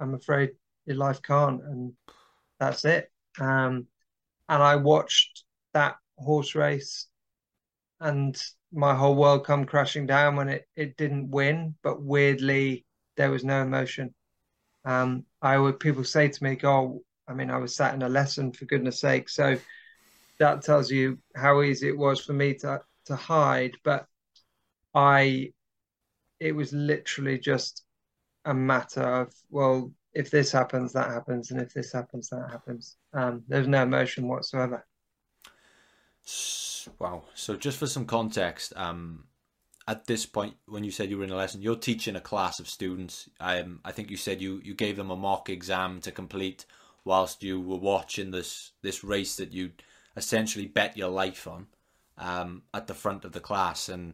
[0.00, 0.50] I'm afraid
[0.86, 1.92] your life can't, and
[2.58, 3.08] that's it.
[3.38, 3.86] Um,
[4.48, 7.06] and I watched that horse race,
[8.00, 8.40] and
[8.72, 13.44] my whole world come crashing down when it it didn't win, but weirdly there was
[13.44, 14.14] no emotion.
[14.84, 18.08] Um, I would people say to me, "Oh, I mean, I was sat in a
[18.08, 19.58] lesson for goodness sake." So
[20.38, 23.76] that tells you how easy it was for me to to hide.
[23.84, 24.06] But
[24.94, 25.52] I,
[26.40, 27.84] it was literally just
[28.44, 32.96] a matter of well, if this happens, that happens, and if this happens, that happens.
[33.14, 34.84] Um, there's no emotion whatsoever.
[36.98, 37.22] Wow.
[37.34, 39.28] So just for some context, um,
[39.86, 42.60] at this point when you said you were in a lesson you're teaching a class
[42.60, 46.12] of students um, i think you said you you gave them a mock exam to
[46.12, 46.66] complete
[47.06, 49.70] whilst you were watching this this race that you
[50.14, 51.66] essentially bet your life on
[52.18, 54.12] um, at the front of the class and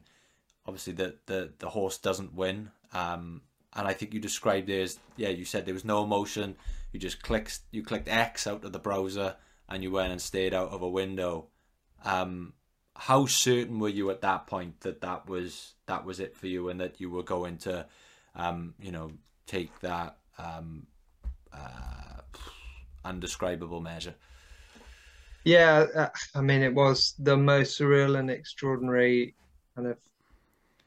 [0.65, 3.43] obviously the the, the horse doesn't win um,
[3.75, 6.57] and i think you described it as yeah you said there was no emotion
[6.93, 9.37] you just clicked you clicked x out of the browser
[9.69, 11.47] and you went and stayed out of a window.
[12.05, 12.53] Um,
[12.97, 16.69] how certain were you at that point that that was that was it for you
[16.69, 17.87] and that you were going to
[18.37, 19.13] um, you know
[19.47, 20.87] take that um,
[21.53, 22.21] uh,
[23.05, 24.15] undescribable measure?
[25.45, 29.35] Yeah uh, i mean it was the most surreal and extraordinary
[29.75, 29.99] kind of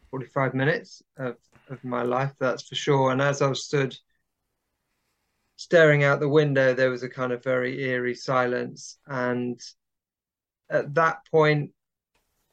[0.10, 1.36] 45 minutes of,
[1.70, 3.12] of my life that's for sure.
[3.12, 3.96] And as i stood
[5.56, 8.98] staring out the window there was a kind of very eerie silence.
[9.08, 9.60] And
[10.70, 11.72] at that point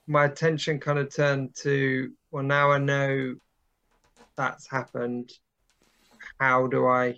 [0.07, 3.35] my attention kind of turned to well now i know
[4.37, 5.31] that's happened.
[6.39, 7.15] How do i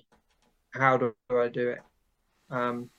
[0.72, 1.80] how do i do it?
[2.50, 2.90] Um,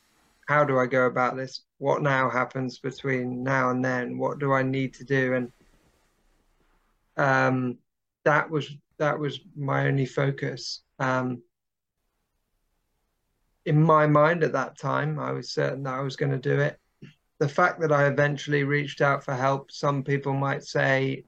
[0.47, 1.61] how do i go about this?
[1.77, 4.17] What now happens between now and then?
[4.17, 5.33] What do i need to do?
[5.33, 5.51] And
[7.17, 7.77] um,
[8.25, 8.69] that was
[8.99, 11.41] that was my only focus um,
[13.65, 16.59] in my mind at that time i was certain that i was going to do
[16.59, 16.79] it
[17.39, 21.23] the fact that I eventually reached out for help, some people might say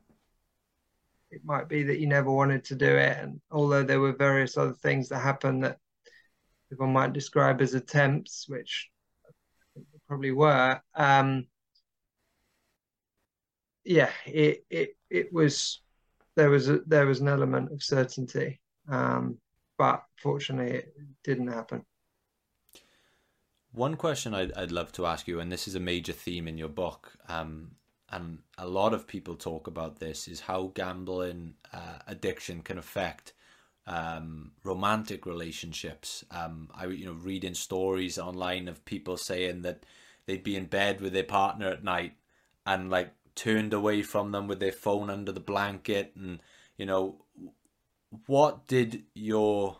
[1.31, 3.17] it might be that you never wanted to do it.
[3.19, 5.77] And although there were various other things that happened that
[6.69, 8.89] people might describe as attempts, which
[10.07, 11.45] probably were, um,
[13.83, 15.81] yeah, it, it, it was,
[16.39, 18.61] there was a, there was an element of certainty.
[18.87, 19.37] Um,
[19.77, 21.83] but fortunately it didn't happen.
[23.71, 26.57] One question I'd, I'd love to ask you, and this is a major theme in
[26.57, 27.71] your book, um,
[28.09, 33.33] and a lot of people talk about this, is how gambling uh, addiction can affect
[33.85, 36.25] um, romantic relationships.
[36.31, 39.83] Um, I you know reading stories online of people saying that
[40.25, 42.13] they'd be in bed with their partner at night
[42.65, 46.39] and like turned away from them with their phone under the blanket and
[46.77, 47.15] you know
[48.25, 49.77] what did your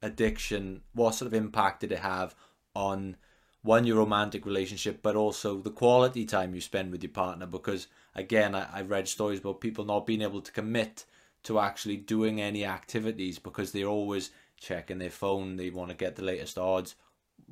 [0.00, 2.34] addiction what sort of impact did it have
[2.74, 3.14] on
[3.60, 7.44] one your romantic relationship but also the quality time you spend with your partner?
[7.44, 11.04] Because again I, I read stories about people not being able to commit
[11.42, 16.16] to actually doing any activities because they're always checking their phone they want to get
[16.16, 16.94] the latest odds.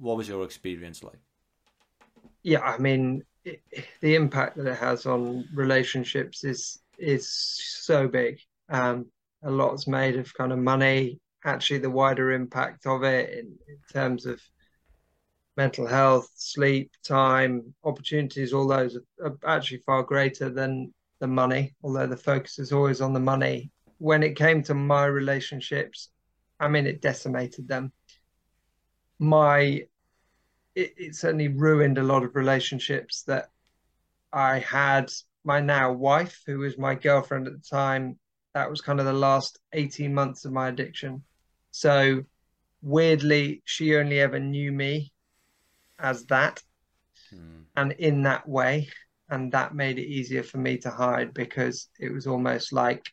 [0.00, 1.18] What was your experience like?
[2.42, 3.24] Yeah i mean
[4.00, 8.38] the impact that it has on relationships is is so big
[8.70, 9.06] um
[9.42, 13.78] a lot's made of kind of money actually the wider impact of it in, in
[13.92, 14.40] terms of
[15.56, 22.06] mental health, sleep, time, opportunities, all those are, actually far greater than the money, although
[22.06, 23.70] the focus is always on the money.
[23.98, 26.10] When it came to my relationships,
[26.58, 27.92] I mean, it decimated them.
[29.18, 29.86] My,
[30.74, 33.50] it, it certainly ruined a lot of relationships that
[34.32, 35.10] I had.
[35.46, 38.18] My now wife, who was my girlfriend at the time,
[38.54, 41.22] that was kind of the last 18 months of my addiction.
[41.70, 42.22] So
[42.82, 45.12] weirdly, she only ever knew me
[45.98, 46.62] as that
[47.30, 47.62] hmm.
[47.76, 48.88] and in that way
[49.28, 53.12] and that made it easier for me to hide because it was almost like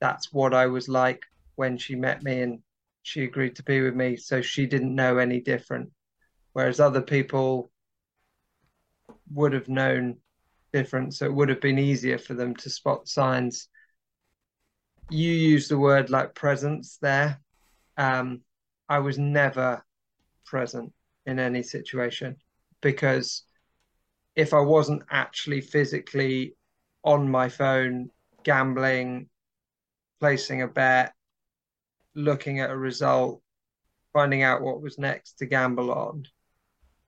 [0.00, 1.22] that's what I was like
[1.54, 2.58] when she met me and
[3.02, 5.90] she agreed to be with me so she didn't know any different
[6.58, 7.70] whereas other people
[9.32, 10.16] would have known
[10.72, 13.68] different so it would have been easier for them to spot signs.
[15.08, 17.40] You use the word like presence there.
[17.96, 18.40] Um,
[18.88, 19.84] i was never
[20.46, 20.92] present
[21.26, 22.34] in any situation
[22.80, 23.44] because
[24.34, 26.56] if I wasn't actually physically
[27.04, 28.10] on my phone
[28.42, 29.28] gambling,
[30.18, 31.12] placing a bet,
[32.16, 33.42] looking at a result,
[34.12, 36.26] finding out what was next to gamble on,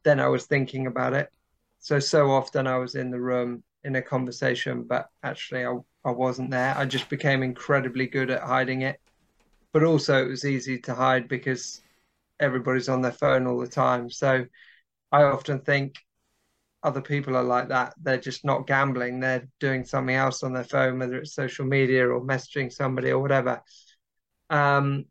[0.04, 1.28] then I was thinking about it.
[1.78, 6.10] So, so often I was in the room in a conversation, but actually I, I
[6.10, 6.76] wasn't there.
[6.76, 9.00] I just became incredibly good at hiding it.
[9.72, 11.80] But also, it was easy to hide because
[12.40, 14.10] everybody's on their phone all the time.
[14.10, 14.46] So
[15.12, 15.96] I often think
[16.82, 17.94] other people are like that.
[18.02, 19.20] They're just not gambling.
[19.20, 23.20] They're doing something else on their phone, whether it's social media or messaging somebody or
[23.20, 23.62] whatever.
[24.48, 25.04] Um,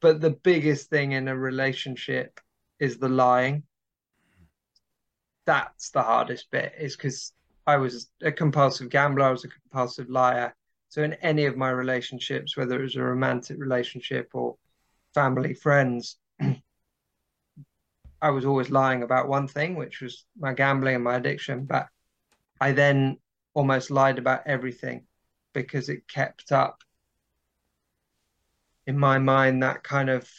[0.00, 2.40] but the biggest thing in a relationship
[2.78, 3.62] is the lying.
[5.46, 7.32] That's the hardest bit, is because
[7.66, 10.54] I was a compulsive gambler, I was a compulsive liar.
[10.88, 14.56] So in any of my relationships, whether it was a romantic relationship or
[15.14, 16.18] family, friends,
[18.22, 21.64] I was always lying about one thing, which was my gambling and my addiction.
[21.64, 21.88] But
[22.60, 23.18] I then
[23.54, 25.06] almost lied about everything
[25.52, 26.82] because it kept up
[28.86, 30.30] in my mind that kind of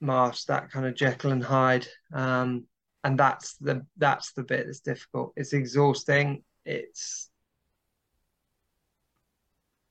[0.00, 1.86] mask, that kind of Jekyll and Hyde.
[2.12, 2.64] Um,
[3.04, 5.32] and that's the that's the bit that's difficult.
[5.36, 6.44] It's exhausting.
[6.64, 7.30] It's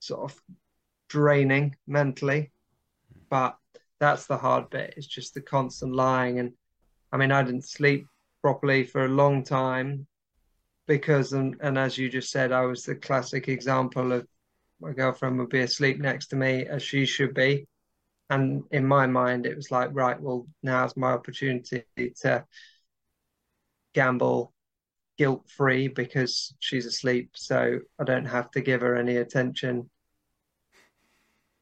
[0.00, 0.42] sort of
[1.08, 2.52] draining mentally,
[3.28, 3.56] but
[4.00, 4.94] that's the hard bit.
[4.96, 6.38] It's just the constant lying.
[6.38, 6.52] And
[7.12, 8.06] I mean, I didn't sleep
[8.40, 10.06] properly for a long time
[10.88, 14.26] because, and, and as you just said, I was the classic example of
[14.80, 17.66] my girlfriend would be asleep next to me as she should be.
[18.30, 21.84] And in my mind, it was like, right, well, now's my opportunity
[22.22, 22.44] to
[23.94, 24.52] gamble
[25.18, 27.30] guilt free because she's asleep.
[27.34, 29.90] So I don't have to give her any attention.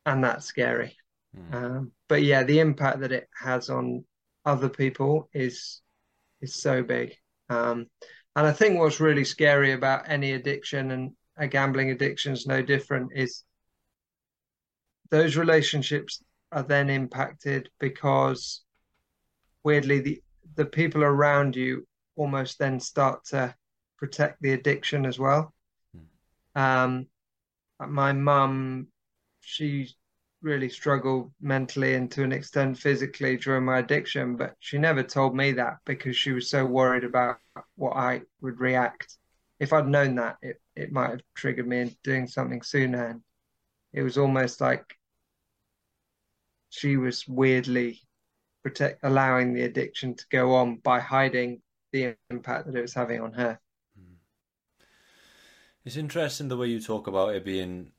[0.07, 0.97] And that's scary.
[1.37, 1.55] Mm.
[1.55, 4.05] Um, but yeah, the impact that it has on
[4.45, 5.83] other people is
[6.41, 7.15] is so big.
[7.49, 7.87] Um,
[8.37, 12.63] and I think what's really scary about any addiction and a gambling addiction is no
[12.63, 13.45] different is
[15.11, 16.23] those relationships
[16.53, 18.63] are then impacted because
[19.65, 20.23] weirdly the
[20.57, 21.87] the people around you
[22.21, 23.55] almost then start to
[23.97, 25.55] protect the addiction as well.
[25.97, 26.61] Mm.
[26.61, 27.07] Um,
[27.89, 28.89] my mum,
[29.41, 29.95] she
[30.43, 35.35] really struggled mentally and to an extent physically during my addiction, but she never told
[35.35, 37.39] me that because she was so worried about
[37.77, 39.17] what I would react.
[39.59, 43.07] If I'd known that, it, it might have triggered me into doing something sooner.
[43.07, 43.23] And
[43.95, 44.85] it was almost like
[46.69, 48.03] she was weirdly
[48.63, 51.63] protect allowing the addiction to go on by hiding
[51.93, 53.59] the impact that it was having on her.
[55.85, 57.93] It's interesting the way you talk about it being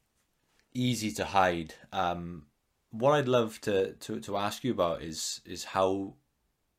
[0.73, 1.73] easy to hide.
[1.91, 2.45] Um,
[2.91, 6.13] what I'd love to, to, to ask you about is is how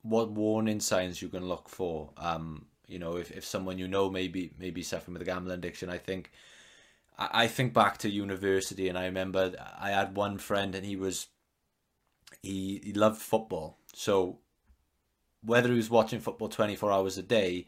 [0.02, 2.10] what warning signs you can look for.
[2.16, 5.88] Um, you know, if, if someone you know maybe maybe suffering with a gambling addiction,
[5.88, 6.30] I think
[7.18, 11.28] I think back to university, and I remember I had one friend, and he was
[12.42, 13.78] he he loved football.
[13.94, 14.38] So
[15.45, 17.66] whether he was watching football twenty four hours a day,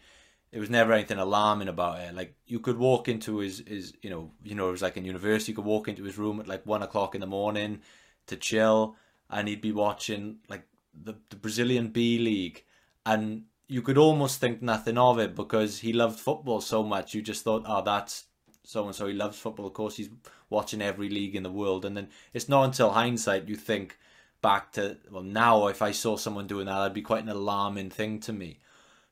[0.53, 2.15] it was never anything alarming about it.
[2.15, 5.05] Like you could walk into his his you know you know it was like in
[5.05, 7.81] university, you could walk into his room at like one o'clock in the morning
[8.27, 8.97] to chill,
[9.31, 12.65] and he'd be watching like the the Brazilian B League,
[13.05, 17.15] and you could almost think nothing of it because he loved football so much.
[17.15, 18.25] You just thought, oh, that's
[18.63, 19.07] so and so.
[19.07, 19.67] He loves football.
[19.67, 20.11] Of course, he's
[20.51, 21.85] watching every league in the world.
[21.85, 23.99] And then it's not until hindsight you think
[24.45, 27.89] back to, well, now if I saw someone doing that, that'd be quite an alarming
[27.89, 28.61] thing to me.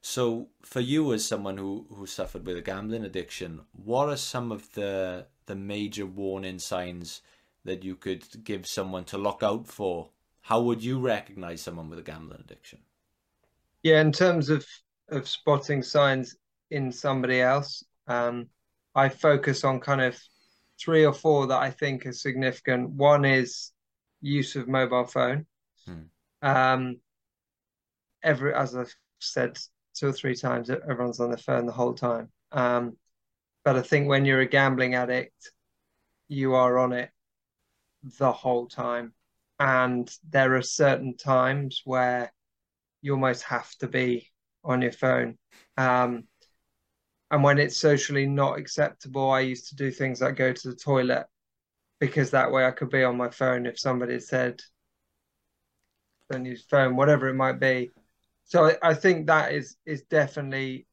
[0.03, 4.53] So, for you as someone who, who suffered with a gambling addiction, what are some
[4.53, 7.23] of the the major warning signs
[7.65, 10.11] that you could give someone to look out for?
[10.43, 12.81] How would you recognize someone with a gambling addiction?
[13.83, 14.67] Yeah, in terms of
[15.09, 16.37] of spotting signs
[16.71, 18.49] in somebody else, um,
[18.95, 20.21] I focus on kind of
[20.79, 22.91] three or four that I think are significant.
[22.91, 23.72] One is
[24.23, 25.47] use of mobile phone.
[25.87, 26.03] Hmm.
[26.41, 26.97] Um,
[28.23, 29.59] every, as I've said
[29.95, 32.31] two or three times, everyone's on their phone the whole time.
[32.53, 32.97] Um,
[33.65, 35.51] but I think when you're a gambling addict,
[36.29, 37.11] you are on it
[38.19, 39.13] the whole time.
[39.59, 42.33] And there are certain times where
[43.03, 44.31] you almost have to be
[44.65, 45.39] on your phone.
[45.77, 46.25] Um,
[47.31, 50.77] and when it's socially not acceptable, I used to do things like go to the
[50.77, 51.27] toilet
[52.03, 54.61] because that way I could be on my phone if somebody said,
[56.29, 57.93] don't use phone, whatever it might be.
[58.43, 60.89] So I, I think that is is definitely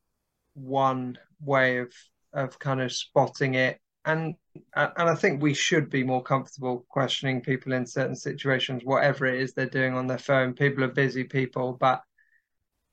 [0.54, 1.92] one way of
[2.32, 3.80] of kind of spotting it.
[4.06, 4.36] And
[4.76, 9.42] and I think we should be more comfortable questioning people in certain situations, whatever it
[9.42, 10.54] is they're doing on their phone.
[10.54, 12.04] People are busy people, but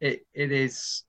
[0.01, 1.05] it it is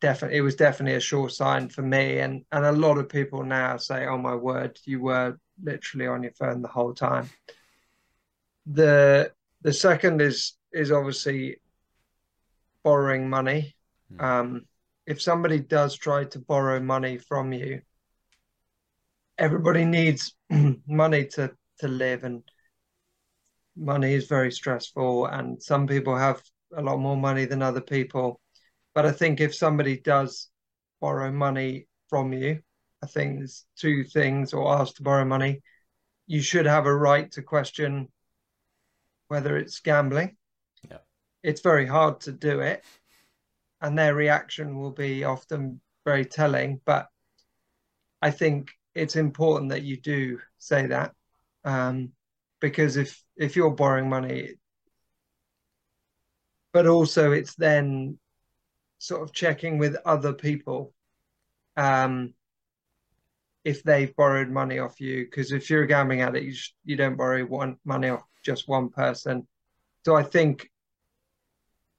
[0.00, 3.42] definitely it was definitely a sure sign for me and and a lot of people
[3.44, 7.28] now say oh my word you were literally on your phone the whole time.
[8.66, 9.32] The
[9.62, 11.60] the second is is obviously
[12.82, 13.74] borrowing money.
[14.12, 14.22] Mm.
[14.22, 14.62] um
[15.06, 17.82] if somebody does try to borrow money from you
[19.38, 20.34] everybody needs
[20.86, 22.42] money to to live and
[23.76, 26.42] money is very stressful and some people have
[26.76, 28.40] a lot more money than other people.
[28.94, 30.48] But I think if somebody does
[31.00, 32.60] borrow money from you,
[33.02, 35.62] I think there's two things, or ask to borrow money,
[36.26, 38.08] you should have a right to question
[39.28, 40.36] whether it's gambling.
[40.90, 40.98] Yeah.
[41.42, 42.84] It's very hard to do it,
[43.80, 46.80] and their reaction will be often very telling.
[46.84, 47.08] But
[48.20, 51.12] I think it's important that you do say that,
[51.64, 52.12] um,
[52.60, 54.54] because if if you're borrowing money,
[56.72, 58.18] but also it's then
[58.98, 60.92] sort of checking with other people
[61.76, 62.34] um,
[63.68, 65.26] if they've borrowed money off you.
[65.26, 68.66] Because if you're a gambling addict, you, sh- you don't borrow one money off just
[68.66, 69.46] one person.
[70.06, 70.70] So I think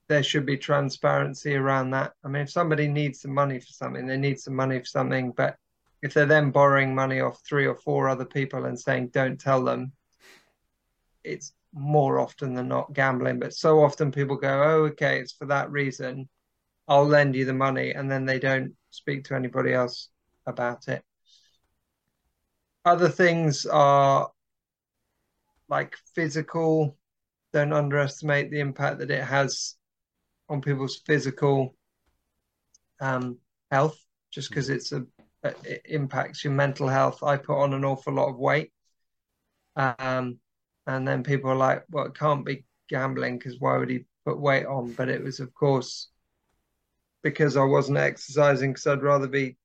[0.08, 2.12] there should be transparency around that.
[2.24, 5.30] I mean, if somebody needs some money for something, they need some money for something.
[5.30, 5.54] But
[6.02, 9.62] if they're then borrowing money off three or four other people and saying, don't tell
[9.62, 9.92] them,
[11.22, 13.38] it's more often than not gambling.
[13.38, 16.28] But so often people go, oh, okay, it's for that reason.
[16.88, 20.08] I'll lend you the money, and then they don't speak to anybody else
[20.46, 21.04] about it.
[22.84, 24.30] Other things are
[25.68, 26.96] like physical.
[27.52, 29.74] Don't underestimate the impact that it has
[30.48, 31.74] on people's physical
[33.00, 33.38] um,
[33.70, 33.98] health,
[34.30, 35.04] just because it's a
[35.42, 37.22] it impacts your mental health.
[37.22, 38.72] I put on an awful lot of weight,
[39.76, 40.38] um,
[40.86, 44.38] and then people are like, "Well, it can't be gambling because why would he put
[44.38, 46.08] weight on?" But it was, of course,
[47.22, 49.56] because I wasn't exercising because I'd rather be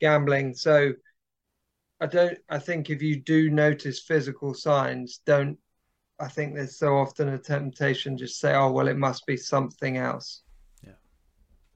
[0.00, 0.54] gambling.
[0.54, 0.92] So
[2.02, 2.38] I don't.
[2.48, 5.56] I think if you do notice physical signs, don't.
[6.18, 9.96] I think there's so often a temptation just say, "Oh well, it must be something
[9.96, 10.42] else,"
[10.84, 10.98] yeah,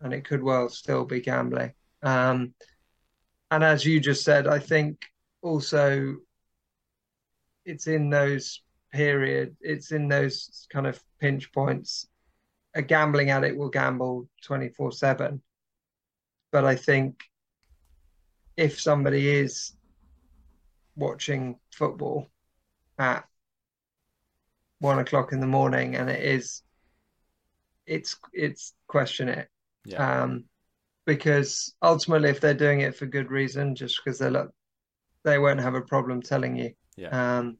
[0.00, 1.72] and it could well still be gambling.
[2.02, 2.54] Um,
[3.52, 5.04] and as you just said, I think
[5.42, 6.16] also
[7.64, 8.62] it's in those
[8.92, 12.08] period, it's in those kind of pinch points
[12.76, 15.42] a gambling addict will gamble 24 7.
[16.52, 17.22] But I think
[18.56, 19.75] if somebody is
[20.96, 22.28] watching football
[22.98, 23.24] at
[24.80, 26.62] one o'clock in the morning and it is
[27.86, 29.48] it's it's question it
[29.84, 30.22] yeah.
[30.22, 30.44] um
[31.06, 34.50] because ultimately if they're doing it for good reason just because they look
[35.24, 37.56] they won't have a problem telling you yeah um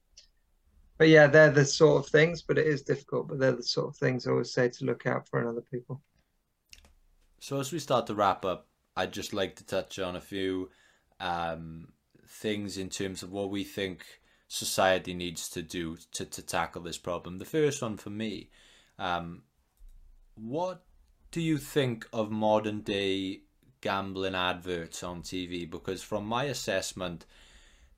[0.99, 3.29] but yeah, they're the sort of things, but it is difficult.
[3.29, 5.65] But they're the sort of things I always say to look out for in other
[5.71, 6.01] people.
[7.41, 8.67] So as we start to wrap up,
[8.97, 10.71] I'd just like to touch on a few
[11.21, 11.89] um,
[12.29, 14.05] things in terms of what we think
[14.49, 17.39] society needs to do to, to tackle this problem.
[17.39, 18.51] The first one for me,
[18.99, 19.43] um,
[20.35, 20.85] what
[21.31, 23.41] do you think of modern day
[23.81, 25.69] gambling adverts on TV?
[25.69, 27.27] Because from my assessment,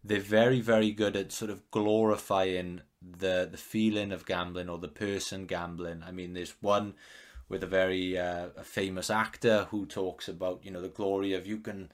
[0.03, 4.89] they're very, very good at sort of glorifying the the feeling of gambling or the
[4.89, 6.03] person gambling.
[6.03, 6.95] I mean, there's one
[7.49, 11.47] with a very uh, a famous actor who talks about you know the glory of
[11.47, 11.91] you can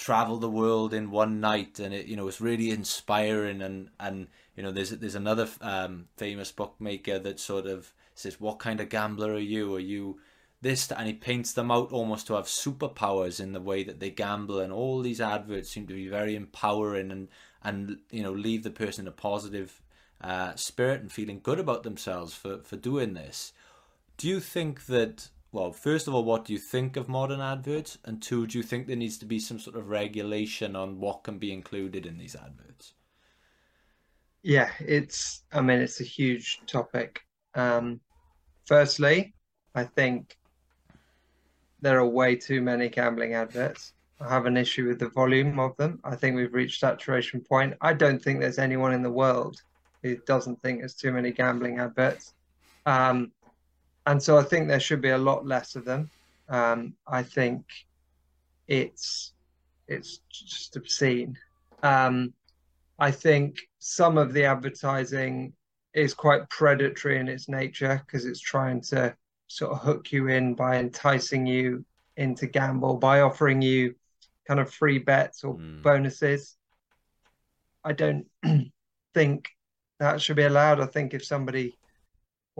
[0.00, 3.60] travel the world in one night and it you know it's really inspiring.
[3.60, 8.58] And and you know there's there's another um, famous bookmaker that sort of says what
[8.58, 9.74] kind of gambler are you?
[9.74, 10.18] Are you
[10.62, 10.90] this?
[10.90, 14.58] And he paints them out almost to have superpowers in the way that they gamble.
[14.58, 17.28] And all these adverts seem to be very empowering and
[17.62, 19.82] and you know leave the person in a positive
[20.22, 23.52] uh, spirit and feeling good about themselves for for doing this.
[24.16, 27.98] Do you think that well first of all what do you think of modern adverts
[28.04, 31.24] and two do you think there needs to be some sort of regulation on what
[31.24, 32.94] can be included in these adverts
[34.42, 37.20] yeah it's i mean it's a huge topic
[37.54, 38.00] um
[38.66, 39.34] firstly
[39.74, 40.36] i think
[41.80, 43.94] there are way too many gambling adverts.
[44.20, 46.00] I have an issue with the volume of them.
[46.04, 47.74] I think we've reached saturation point.
[47.80, 49.60] I don't think there's anyone in the world
[50.02, 52.34] who doesn't think there's too many gambling adverts.
[52.84, 53.32] Um,
[54.10, 56.10] and so I think there should be a lot less of them.
[56.48, 57.64] Um, I think
[58.66, 59.34] it's
[59.86, 61.38] it's just obscene.
[61.84, 62.34] Um,
[62.98, 65.52] I think some of the advertising
[65.94, 69.14] is quite predatory in its nature because it's trying to
[69.46, 71.84] sort of hook you in by enticing you
[72.16, 73.94] into gamble by offering you
[74.44, 75.82] kind of free bets or mm.
[75.82, 76.56] bonuses.
[77.84, 78.26] I don't
[79.14, 79.50] think
[80.00, 80.80] that should be allowed.
[80.80, 81.76] I think if somebody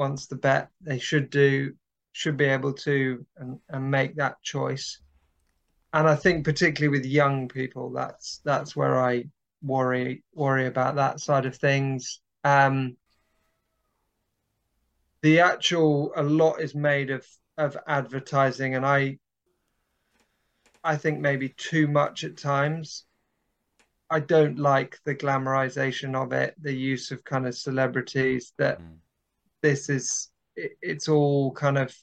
[0.01, 1.75] wants to bet, they should do
[2.13, 4.99] should be able to and, and make that choice.
[5.93, 9.25] And I think particularly with young people, that's that's where I
[9.63, 12.21] worry worry about that side of things.
[12.43, 12.97] Um,
[15.23, 17.27] the actual a lot is made of
[17.59, 19.19] of advertising and i
[20.83, 23.05] i think maybe too much at times
[24.09, 28.97] i don't like the glamorization of it the use of kind of celebrities that mm.
[29.63, 31.95] This is it, it's all kind of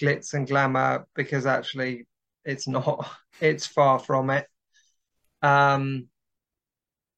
[0.00, 2.06] glitz and glamour because actually
[2.44, 3.08] it's not
[3.40, 4.46] it's far from it.
[5.42, 6.08] Um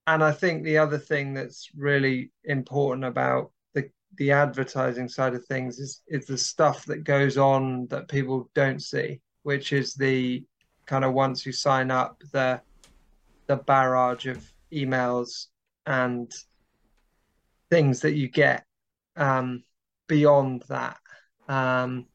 [0.06, 3.52] and i think the other thing that's really important about
[4.16, 8.82] the advertising side of things is is the stuff that goes on that people don't
[8.82, 10.44] see, which is the
[10.86, 12.60] kind of once you sign up the
[13.46, 15.46] the barrage of emails
[15.86, 16.30] and
[17.70, 18.64] things that you get
[19.18, 19.62] um,
[20.06, 20.96] beyond that.
[21.48, 22.06] Um,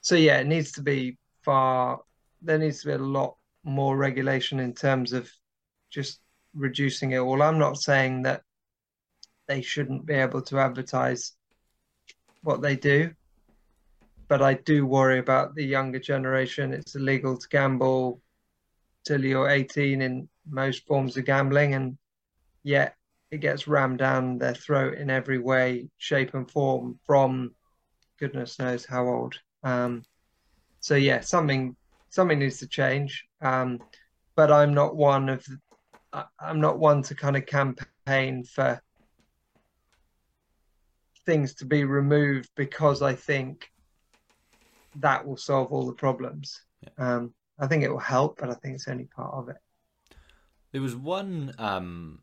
[0.00, 2.00] so yeah, it needs to be far.
[2.40, 5.30] There needs to be a lot more regulation in terms of
[5.90, 6.20] just
[6.54, 7.42] reducing it all.
[7.42, 8.42] I'm not saying that
[9.48, 11.32] they shouldn't be able to advertise
[12.42, 13.10] what they do.
[14.28, 16.72] But I do worry about the younger generation.
[16.72, 18.20] It's illegal to gamble
[19.04, 21.98] till you're 18 in most forms of gambling, and
[22.62, 22.96] yet
[23.32, 27.54] it gets rammed down their throat in every way, shape, and form from
[28.20, 29.34] goodness knows how old.
[29.64, 30.02] Um,
[30.80, 31.74] so yeah, something
[32.10, 33.24] something needs to change.
[33.40, 33.80] Um,
[34.36, 35.44] but I'm not one of
[36.38, 38.78] I'm not one to kind of campaign for
[41.24, 43.70] things to be removed because I think
[44.96, 46.60] that will solve all the problems.
[46.82, 47.14] Yeah.
[47.16, 49.56] Um, I think it will help, but I think it's only part of it.
[50.72, 52.21] There was one um,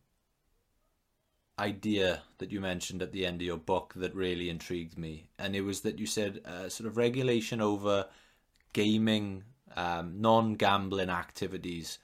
[1.59, 5.55] idea that you mentioned at the end of your book that really intrigued me, and
[5.55, 8.05] it was that you said uh, sort of regulation over
[8.73, 9.43] gaming,
[9.75, 11.99] um, non-gambling activities,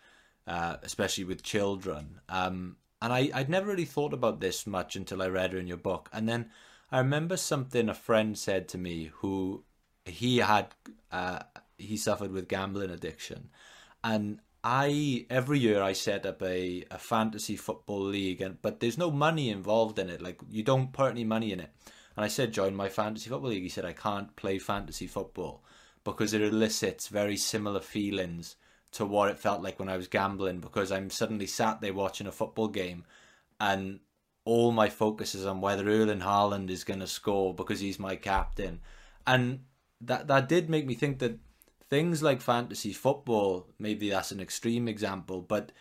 [0.47, 2.19] uh, especially with children.
[2.29, 5.67] Um, and I, I'd never really thought about this much until I read it in
[5.67, 6.49] your book, and then
[6.91, 9.63] I remember something a friend said to me who
[10.05, 10.67] he had
[11.11, 11.39] uh,
[11.77, 13.49] he suffered with gambling addiction,
[14.03, 18.97] and I every year I set up a, a fantasy football league, and but there's
[18.97, 20.23] no money involved in it.
[20.23, 21.69] Like you don't put any money in it.
[22.17, 23.61] And I said join my fantasy football league.
[23.61, 25.63] He said I can't play fantasy football
[26.03, 28.55] because it elicits very similar feelings
[28.93, 30.61] to what it felt like when I was gambling.
[30.61, 33.05] Because I'm suddenly sat there watching a football game,
[33.61, 33.99] and
[34.45, 38.15] all my focus is on whether Erling Haaland is going to score because he's my
[38.15, 38.79] captain,
[39.27, 39.59] and
[40.01, 41.37] that that did make me think that
[41.89, 45.71] things like fantasy football, maybe that's an extreme example, but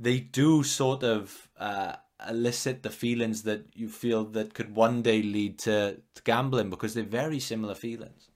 [0.00, 1.96] they do sort of uh,
[2.28, 6.94] elicit the feelings that you feel that could one day lead to, to gambling because
[6.94, 8.30] they're very similar feelings.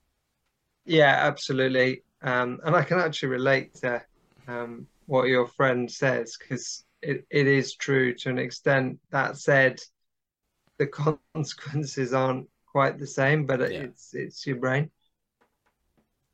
[0.85, 4.03] Yeah, absolutely, um, and I can actually relate to
[4.47, 9.01] um, what your friend says because it, it is true to an extent.
[9.11, 9.81] That said,
[10.79, 10.87] the
[11.35, 13.87] consequences aren't quite the same, but Yeah.
[13.87, 14.91] it's it's your brain.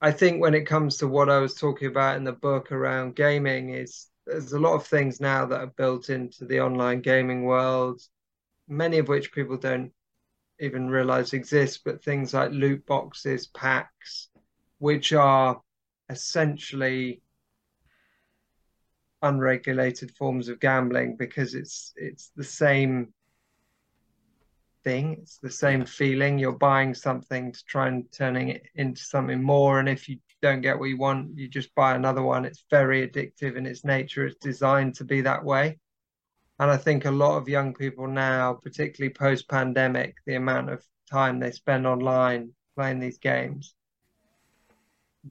[0.05, 3.15] I think when it comes to what I was talking about in the book around
[3.15, 7.45] gaming, is there's a lot of things now that are built into the online gaming
[7.45, 8.03] world,
[8.67, 9.93] many of which people don't
[10.59, 14.29] even realize exist, but things like loot boxes, packs,
[14.79, 15.63] which are
[16.11, 17.23] essentially
[19.23, 23.15] unregulated forms of gambling because it's it's the same
[24.85, 25.19] thing.
[25.21, 26.39] It's the same feeling.
[26.39, 30.61] You're buying something to try and turning it into something more and if you don't
[30.61, 32.45] get what you want you just buy another one.
[32.45, 34.27] It's very addictive in its nature.
[34.27, 35.79] It's designed to be that way.
[36.59, 40.85] And i think a lot of young people now particularly post pandemic the amount of
[41.11, 43.75] time they spend online playing these games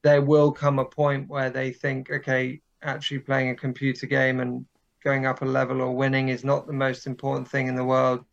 [0.04, 4.66] there will come a point where they think okay actually playing a computer game and
[5.04, 8.24] going up a level or winning is not the most important thing in the world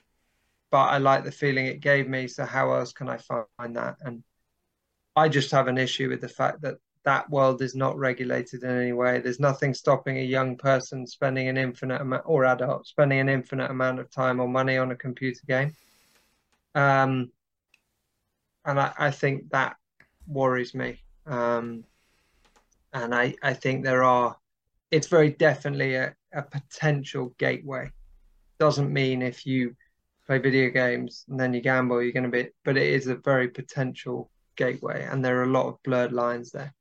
[0.71, 2.29] but I like the feeling it gave me.
[2.29, 3.97] So how else can I find that?
[4.01, 4.23] And
[5.17, 8.71] I just have an issue with the fact that that world is not regulated in
[8.71, 9.21] any way.
[9.21, 13.71] There's nothing stopping a young person spending an infinite amount, or adult spending an infinite
[13.71, 15.75] amount of time or money on a computer game.
[16.75, 17.31] Um,
[18.65, 19.77] and I, I think that
[20.27, 21.03] worries me.
[21.27, 21.85] Um,
[22.93, 24.37] and I, I think there are,
[24.91, 27.91] it's very definitely a, a potential gateway.
[28.59, 29.77] Doesn't mean if you
[30.29, 33.17] play video games and then you gamble, you're going to be, but it is a
[33.17, 36.75] very potential gateway, and there are a lot of blurred lines there.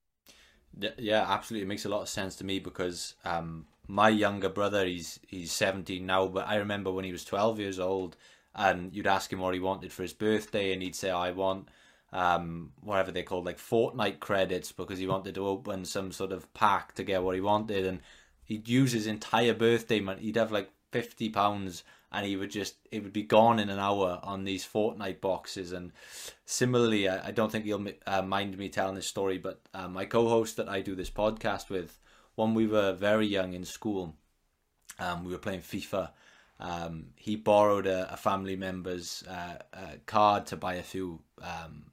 [0.97, 1.63] Yeah, absolutely.
[1.65, 5.51] It makes a lot of sense to me because um, my younger brother, he's he's
[5.51, 8.15] 17 now, but I remember when he was 12 years old,
[8.53, 11.69] and you'd ask him what he wanted for his birthday, and he'd say, "I want
[12.13, 16.53] um, whatever they called like Fortnite credits," because he wanted to open some sort of
[16.53, 18.01] pack to get what he wanted, and
[18.43, 20.21] he'd use his entire birthday money.
[20.21, 23.79] He'd have like 50 pounds and he would just it would be gone in an
[23.79, 25.71] hour on these Fortnite boxes.
[25.71, 25.91] And
[26.45, 30.05] similarly, I, I don't think you'll uh, mind me telling this story, but uh, my
[30.05, 31.99] co-host that I do this podcast with,
[32.35, 34.15] when we were very young in school,
[34.99, 36.11] um, we were playing FIFA.
[36.59, 41.91] Um, he borrowed a, a family member's uh, uh, card to buy a few um,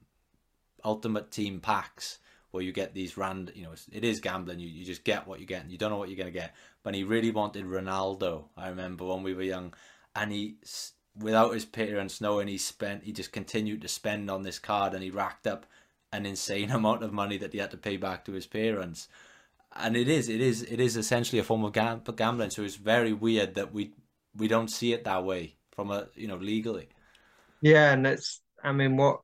[0.83, 2.19] Ultimate Team packs
[2.51, 4.59] where you get these random, you know, it is gambling.
[4.59, 6.39] You, you just get what you get and you don't know what you're going to
[6.39, 6.55] get.
[6.83, 8.45] But he really wanted Ronaldo.
[8.55, 9.73] I remember when we were young
[10.15, 10.55] and he,
[11.17, 15.03] without his parents knowing, he spent, he just continued to spend on this card and
[15.03, 15.65] he racked up
[16.11, 19.07] an insane amount of money that he had to pay back to his parents.
[19.75, 22.49] And it is, it is, it is essentially a form of gam- gambling.
[22.49, 23.91] So it's very weird that we,
[24.35, 26.87] we don't see it that way from a, you know, legally.
[27.61, 27.91] Yeah.
[27.91, 29.19] And it's, I mean, what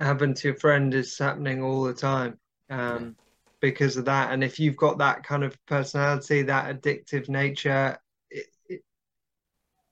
[0.00, 2.38] happened to your friend is happening all the time.
[2.68, 3.16] Um,
[3.60, 4.32] because of that.
[4.32, 7.98] And if you've got that kind of personality, that addictive nature,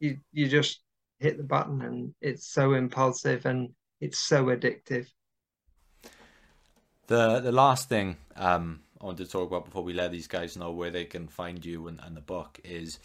[0.00, 0.80] you you just
[1.18, 3.70] hit the button, and it's so impulsive and
[4.00, 5.06] it's so addictive.
[7.06, 10.56] The the last thing um, I want to talk about before we let these guys
[10.56, 12.98] know where they can find you and, and the book is,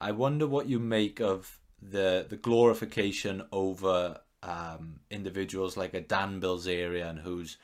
[0.00, 6.40] I wonder what you make of the the glorification over um, individuals like a Dan
[6.40, 7.56] Bilzerian who's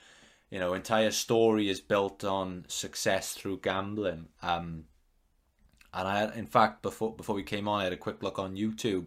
[0.51, 4.85] you know entire story is built on success through gambling um
[5.95, 8.57] and i in fact before before we came on i had a quick look on
[8.57, 9.07] youtube.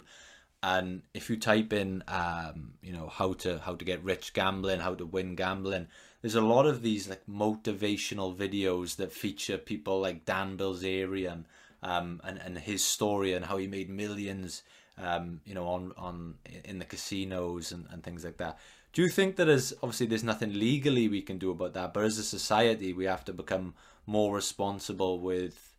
[0.63, 4.79] And if you type in um you know how to how to get rich gambling
[4.79, 5.88] how to win gambling
[6.21, 11.45] there's a lot of these like motivational videos that feature people like dan bilzerian
[11.83, 14.63] um and and his story and how he made millions
[14.97, 16.35] um you know on on
[16.65, 18.57] in the casinos and, and things like that.
[18.93, 22.03] Do you think that as obviously there's nothing legally we can do about that, but
[22.03, 23.75] as a society we have to become
[24.07, 25.76] more responsible with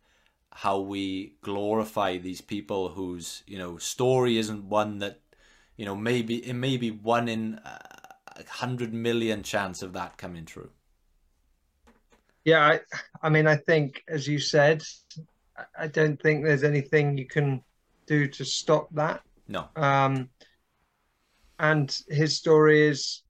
[0.51, 5.19] how we glorify these people whose you know story isn't one that
[5.77, 10.45] you know maybe it may be one in a hundred million chance of that coming
[10.45, 10.69] true.
[12.45, 12.79] Yeah, I,
[13.21, 14.81] I mean, I think as you said,
[15.77, 17.61] I don't think there's anything you can
[18.07, 19.21] do to stop that.
[19.47, 19.67] No.
[19.75, 20.29] Um,
[21.59, 23.23] and his story is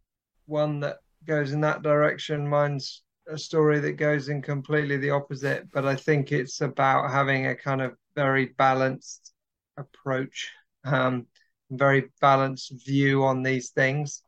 [0.46, 2.48] one that goes in that direction.
[2.48, 5.72] Mine's a story that goes in completely the opposite.
[5.72, 9.34] But I think it's about having a kind of very balanced
[9.78, 10.52] approach,
[10.84, 11.28] um,
[11.70, 14.24] very balanced view on these things.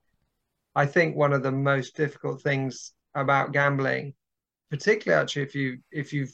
[0.76, 4.14] I think one of the most difficult things about gambling,
[4.70, 6.34] particularly actually if you if you've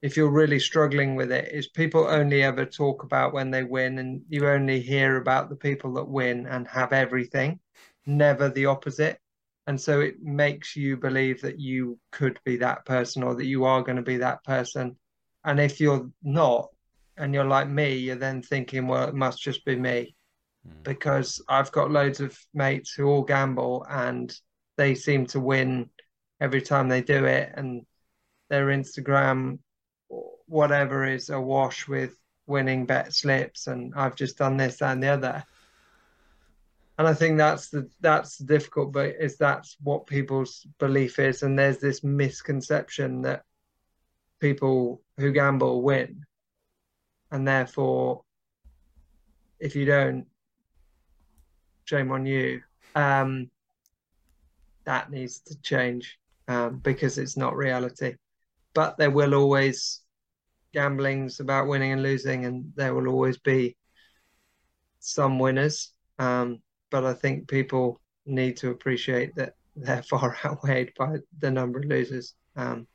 [0.00, 3.98] if you're really struggling with it is people only ever talk about when they win
[3.98, 7.60] and you only hear about the people that win and have everything
[8.04, 9.20] never the opposite
[9.66, 13.64] and so it makes you believe that you could be that person or that you
[13.64, 14.96] are going to be that person
[15.44, 16.68] and if you're not
[17.16, 20.14] and you're like me, you're then thinking, well, it must just be me.
[20.66, 20.82] Hmm.
[20.82, 24.34] Because I've got loads of mates who all gamble and
[24.76, 25.90] they seem to win
[26.40, 27.86] every time they do it, and
[28.48, 29.58] their Instagram,
[30.46, 35.08] whatever, is awash with winning bet slips, and I've just done this, that, and the
[35.08, 35.44] other.
[37.02, 41.42] And I think that's the that's the difficult but is that's what people's belief is,
[41.42, 43.42] and there's this misconception that
[44.38, 46.24] people who gamble win,
[47.32, 48.22] and therefore,
[49.58, 50.26] if you don't,
[51.86, 52.62] shame on you.
[52.94, 53.50] Um,
[54.84, 58.14] that needs to change um, because it's not reality.
[58.74, 60.02] But there will always
[60.72, 63.76] gambling's about winning and losing, and there will always be
[65.00, 65.90] some winners.
[66.20, 66.62] Um,
[66.92, 71.86] but I think people need to appreciate that they're far outweighed by the number of
[71.86, 72.86] losers, um,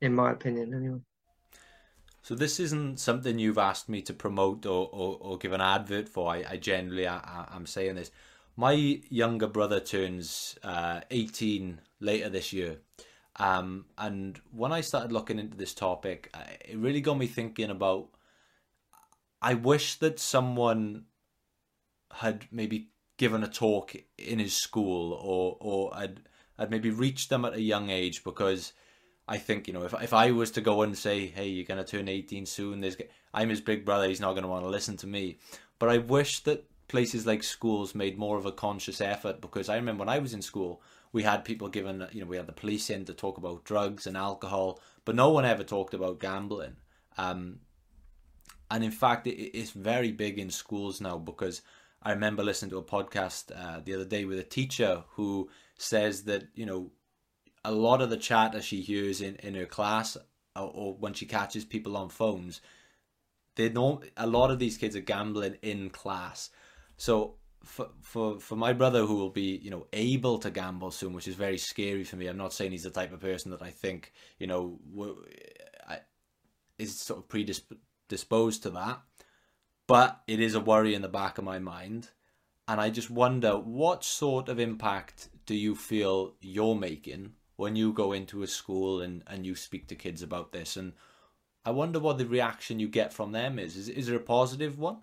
[0.00, 1.00] in my opinion, anyway.
[2.22, 6.08] So this isn't something you've asked me to promote or, or, or give an advert
[6.08, 6.30] for.
[6.32, 8.12] I, I generally I, I'm saying this.
[8.54, 12.78] My younger brother turns uh, 18 later this year.
[13.36, 16.32] Um, and when I started looking into this topic,
[16.64, 18.10] it really got me thinking about.
[19.40, 21.06] I wish that someone
[22.12, 22.91] had maybe
[23.22, 26.22] given a talk in his school or or had
[26.58, 28.72] had maybe reached them at a young age because
[29.28, 31.84] I think you know if if I was to go and say hey you're gonna
[31.84, 32.96] turn 18 soon there's
[33.32, 35.38] I'm his big brother he's not gonna want to listen to me.
[35.78, 39.76] But I wish that places like schools made more of a conscious effort because I
[39.76, 42.60] remember when I was in school we had people given you know we had the
[42.62, 46.74] police in to talk about drugs and alcohol but no one ever talked about gambling.
[47.16, 47.60] Um,
[48.68, 51.62] and in fact it, it's very big in schools now because
[52.04, 56.24] I remember listening to a podcast uh, the other day with a teacher who says
[56.24, 56.90] that you know
[57.64, 60.16] a lot of the chatter she hears in, in her class
[60.56, 62.60] or, or when she catches people on phones,
[63.56, 64.04] they don't.
[64.16, 66.50] A lot of these kids are gambling in class.
[66.96, 71.12] So for for for my brother who will be you know able to gamble soon,
[71.12, 72.26] which is very scary for me.
[72.26, 74.78] I'm not saying he's the type of person that I think you know
[76.78, 79.00] is sort of predisposed to that
[79.92, 82.08] but it is a worry in the back of my mind.
[82.66, 87.92] And I just wonder what sort of impact do you feel you're making when you
[87.92, 90.78] go into a school and, and you speak to kids about this?
[90.78, 90.94] And
[91.66, 93.76] I wonder what the reaction you get from them is.
[93.76, 94.96] Is, is there a positive one?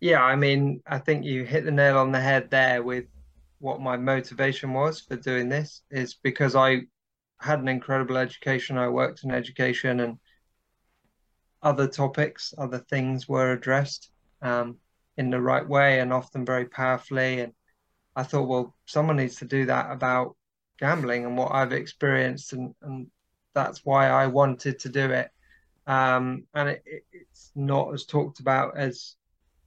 [0.00, 3.04] Yeah, I mean, I think you hit the nail on the head there with
[3.58, 6.84] what my motivation was for doing this is because I
[7.40, 8.78] had an incredible education.
[8.78, 10.16] I worked in education and
[11.62, 14.10] other topics, other things were addressed
[14.40, 14.76] um,
[15.16, 17.40] in the right way and often very powerfully.
[17.40, 17.52] And
[18.16, 20.36] I thought, well, someone needs to do that about
[20.78, 23.06] gambling and what I've experienced, and, and
[23.54, 25.30] that's why I wanted to do it.
[25.86, 29.16] Um, and it, it, it's not as talked about as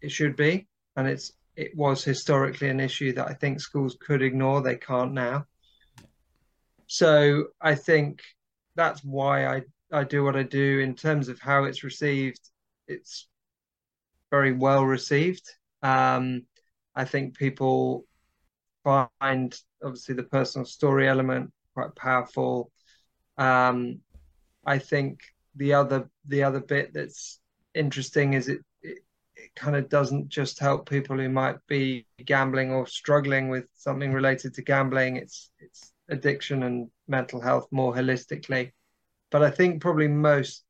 [0.01, 4.21] it should be, and it's it was historically an issue that I think schools could
[4.21, 4.61] ignore.
[4.61, 5.45] They can't now.
[6.87, 8.21] So I think
[8.75, 9.61] that's why I
[9.91, 12.39] I do what I do in terms of how it's received.
[12.88, 13.27] It's
[14.31, 15.49] very well received.
[15.81, 16.43] Um,
[16.95, 18.05] I think people
[18.83, 22.71] find obviously the personal story element quite powerful.
[23.38, 23.99] Um,
[24.65, 25.19] I think
[25.55, 27.39] the other the other bit that's
[27.73, 28.99] interesting is it, it,
[29.36, 34.13] it kind of doesn't just help people who might be gambling or struggling with something
[34.13, 35.17] related to gambling.
[35.17, 38.71] It's it's addiction and mental health more holistically.
[39.36, 40.63] But I think probably most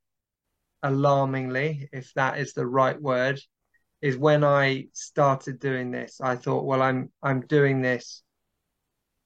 [0.82, 3.40] alarmingly, if that is the right word,
[4.02, 6.20] is when I started doing this.
[6.20, 8.24] I thought, well, I'm I'm doing this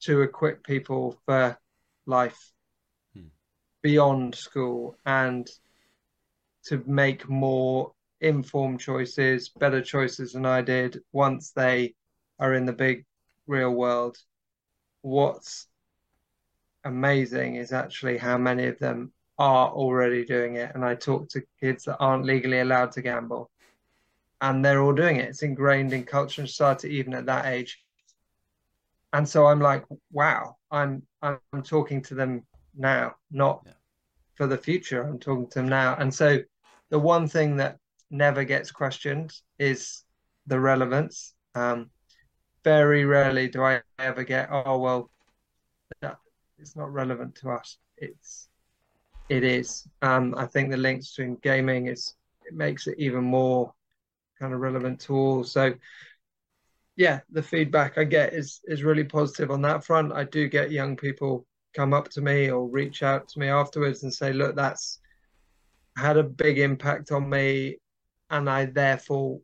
[0.01, 1.59] to equip people for
[2.05, 2.53] life
[3.15, 3.29] hmm.
[3.81, 5.49] beyond school and
[6.65, 11.95] to make more informed choices, better choices than I did once they
[12.39, 13.07] are in the big
[13.47, 14.19] real world.
[15.01, 15.67] What's
[16.85, 20.71] amazing is actually how many of them are already doing it.
[20.75, 23.51] And I talk to kids that aren't legally allowed to gamble,
[24.41, 25.31] and they're all doing it.
[25.31, 27.83] It's ingrained in culture and society, even at that age.
[29.13, 32.45] And so I'm like, wow, I'm I'm talking to them
[32.77, 33.73] now, not yeah.
[34.35, 35.03] for the future.
[35.03, 35.97] I'm talking to them now.
[35.99, 36.39] And so
[36.91, 37.79] the one thing that
[38.11, 40.05] never gets questioned is
[40.47, 41.35] the relevance.
[41.55, 41.91] Um,
[42.63, 45.11] very rarely do I ever get, oh well,
[46.03, 46.19] that,
[46.59, 47.79] it's not relevant to us.
[47.97, 48.50] It's
[49.31, 49.87] it is.
[50.03, 52.15] Um, I think the links between gaming is
[52.45, 53.73] it makes it even more
[54.39, 55.45] kind of relevant to all.
[55.45, 55.73] So
[56.97, 60.13] yeah, the feedback I get is is really positive on that front.
[60.13, 64.03] I do get young people come up to me or reach out to me afterwards
[64.03, 64.99] and say, look, that's
[65.97, 67.79] had a big impact on me,
[68.31, 69.41] and I therefore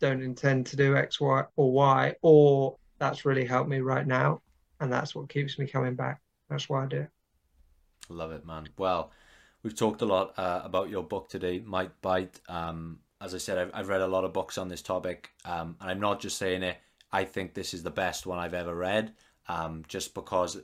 [0.00, 4.42] don't intend to do X, Y, or Y, or that's really helped me right now,
[4.80, 6.20] and that's what keeps me coming back.
[6.50, 7.13] That's why I do it.
[8.08, 8.68] Love it, man.
[8.76, 9.10] Well,
[9.62, 12.40] we've talked a lot uh, about your book today, Might Bite.
[12.48, 15.76] Um, as I said, I've, I've, read a lot of books on this topic, um,
[15.80, 16.76] and I'm not just saying it.
[17.12, 19.14] I think this is the best one I've ever read,
[19.48, 20.60] um, just because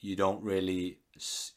[0.00, 0.98] you don't really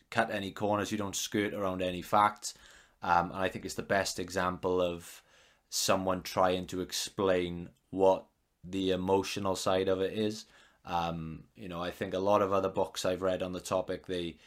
[0.10, 2.54] cut any corners, you don't skirt around any facts,
[3.02, 5.22] um, and I think it's the best example of
[5.70, 8.26] someone trying to explain what
[8.64, 10.46] the emotional side of it is.
[10.86, 14.06] Um, you know, I think a lot of other books I've read on the topic
[14.06, 14.38] they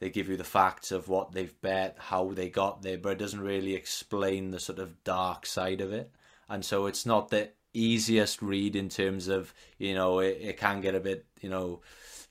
[0.00, 3.18] they give you the facts of what they've bet, how they got there, but it
[3.18, 6.10] doesn't really explain the sort of dark side of it.
[6.48, 10.80] And so it's not the easiest read in terms of, you know, it, it can
[10.80, 11.80] get a bit, you know,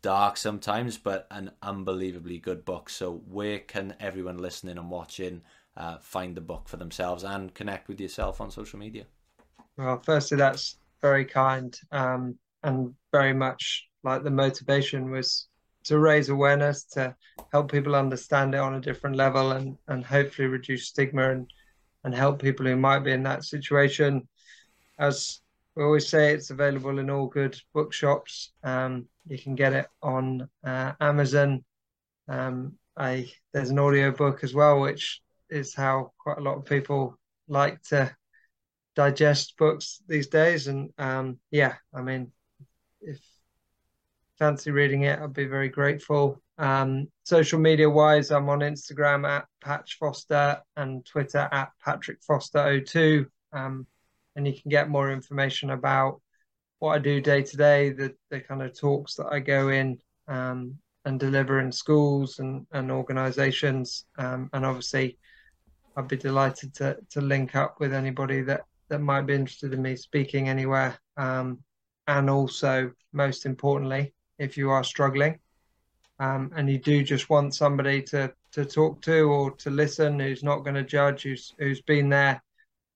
[0.02, 2.90] dark sometimes, but an unbelievably good book.
[2.90, 5.42] So where can everyone listening and watching
[5.76, 9.06] uh, find the book for themselves and connect with yourself on social media?
[9.78, 15.48] Well, firstly, that's very kind um, and very much like the motivation was
[15.86, 17.16] to raise awareness, to
[17.52, 21.52] help people understand it on a different level, and and hopefully reduce stigma and
[22.04, 24.28] and help people who might be in that situation.
[25.00, 25.42] As
[25.76, 28.52] we always say, it's available in all good bookshops.
[28.64, 31.64] Um, you can get it on uh, Amazon.
[32.28, 36.66] Um, I there's an audio book as well, which is how quite a lot of
[36.66, 37.18] people
[37.48, 38.16] like to
[38.96, 40.68] digest books these days.
[40.68, 42.32] And um, yeah, I mean,
[44.44, 46.42] fancy reading it, I'd be very grateful.
[46.58, 53.26] Um, social media wise, I'm on Instagram at Patch Foster and Twitter at Patrick Foster02.
[53.54, 53.88] Um,
[54.36, 56.20] and you can get more information about
[56.80, 59.98] what I do day to day, the, the kind of talks that I go in
[60.28, 60.76] um,
[61.06, 64.04] and deliver in schools and, and organizations.
[64.18, 65.18] Um, and obviously,
[65.96, 69.82] I'd be delighted to, to link up with anybody that, that might be interested in
[69.82, 71.00] me speaking anywhere.
[71.16, 71.60] Um,
[72.10, 75.40] and also, most importantly, if you are struggling
[76.20, 80.44] um, and you do just want somebody to, to talk to or to listen who's
[80.44, 82.42] not going to judge, who's, who's been there,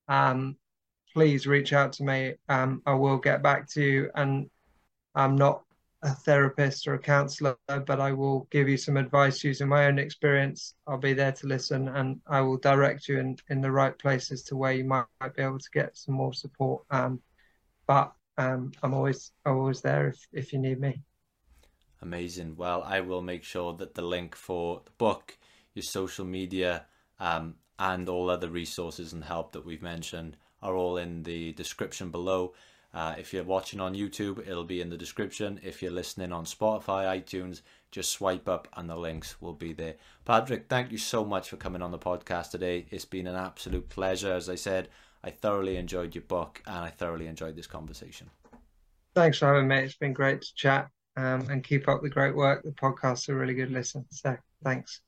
[0.07, 0.55] um,
[1.13, 2.35] please reach out to me.
[2.47, 4.11] Um, I will get back to you.
[4.15, 4.49] And
[5.15, 5.63] I'm not
[6.03, 9.97] a therapist or a counselor, but I will give you some advice using my own
[9.97, 10.75] experience.
[10.85, 14.43] I'll be there to listen and I will direct you in, in the right places
[14.43, 16.83] to where you might, might be able to get some more support.
[16.91, 17.19] Um,
[17.87, 21.01] but um, I'm always always there if, if you need me.
[22.01, 22.55] Amazing.
[22.55, 25.37] Well, I will make sure that the link for the book,
[25.73, 26.85] your social media,
[27.19, 32.09] um, and all other resources and help that we've mentioned are all in the description
[32.09, 32.53] below.
[32.93, 35.59] Uh, if you're watching on YouTube, it'll be in the description.
[35.63, 39.95] If you're listening on Spotify, iTunes, just swipe up and the links will be there.
[40.25, 42.87] Patrick, thank you so much for coming on the podcast today.
[42.89, 44.33] It's been an absolute pleasure.
[44.33, 44.89] As I said,
[45.23, 48.29] I thoroughly enjoyed your book and I thoroughly enjoyed this conversation.
[49.13, 49.77] Thanks having me.
[49.77, 52.63] It's been great to chat um, and keep up the great work.
[52.63, 54.05] The podcasts are really good listen.
[54.11, 55.01] So thanks.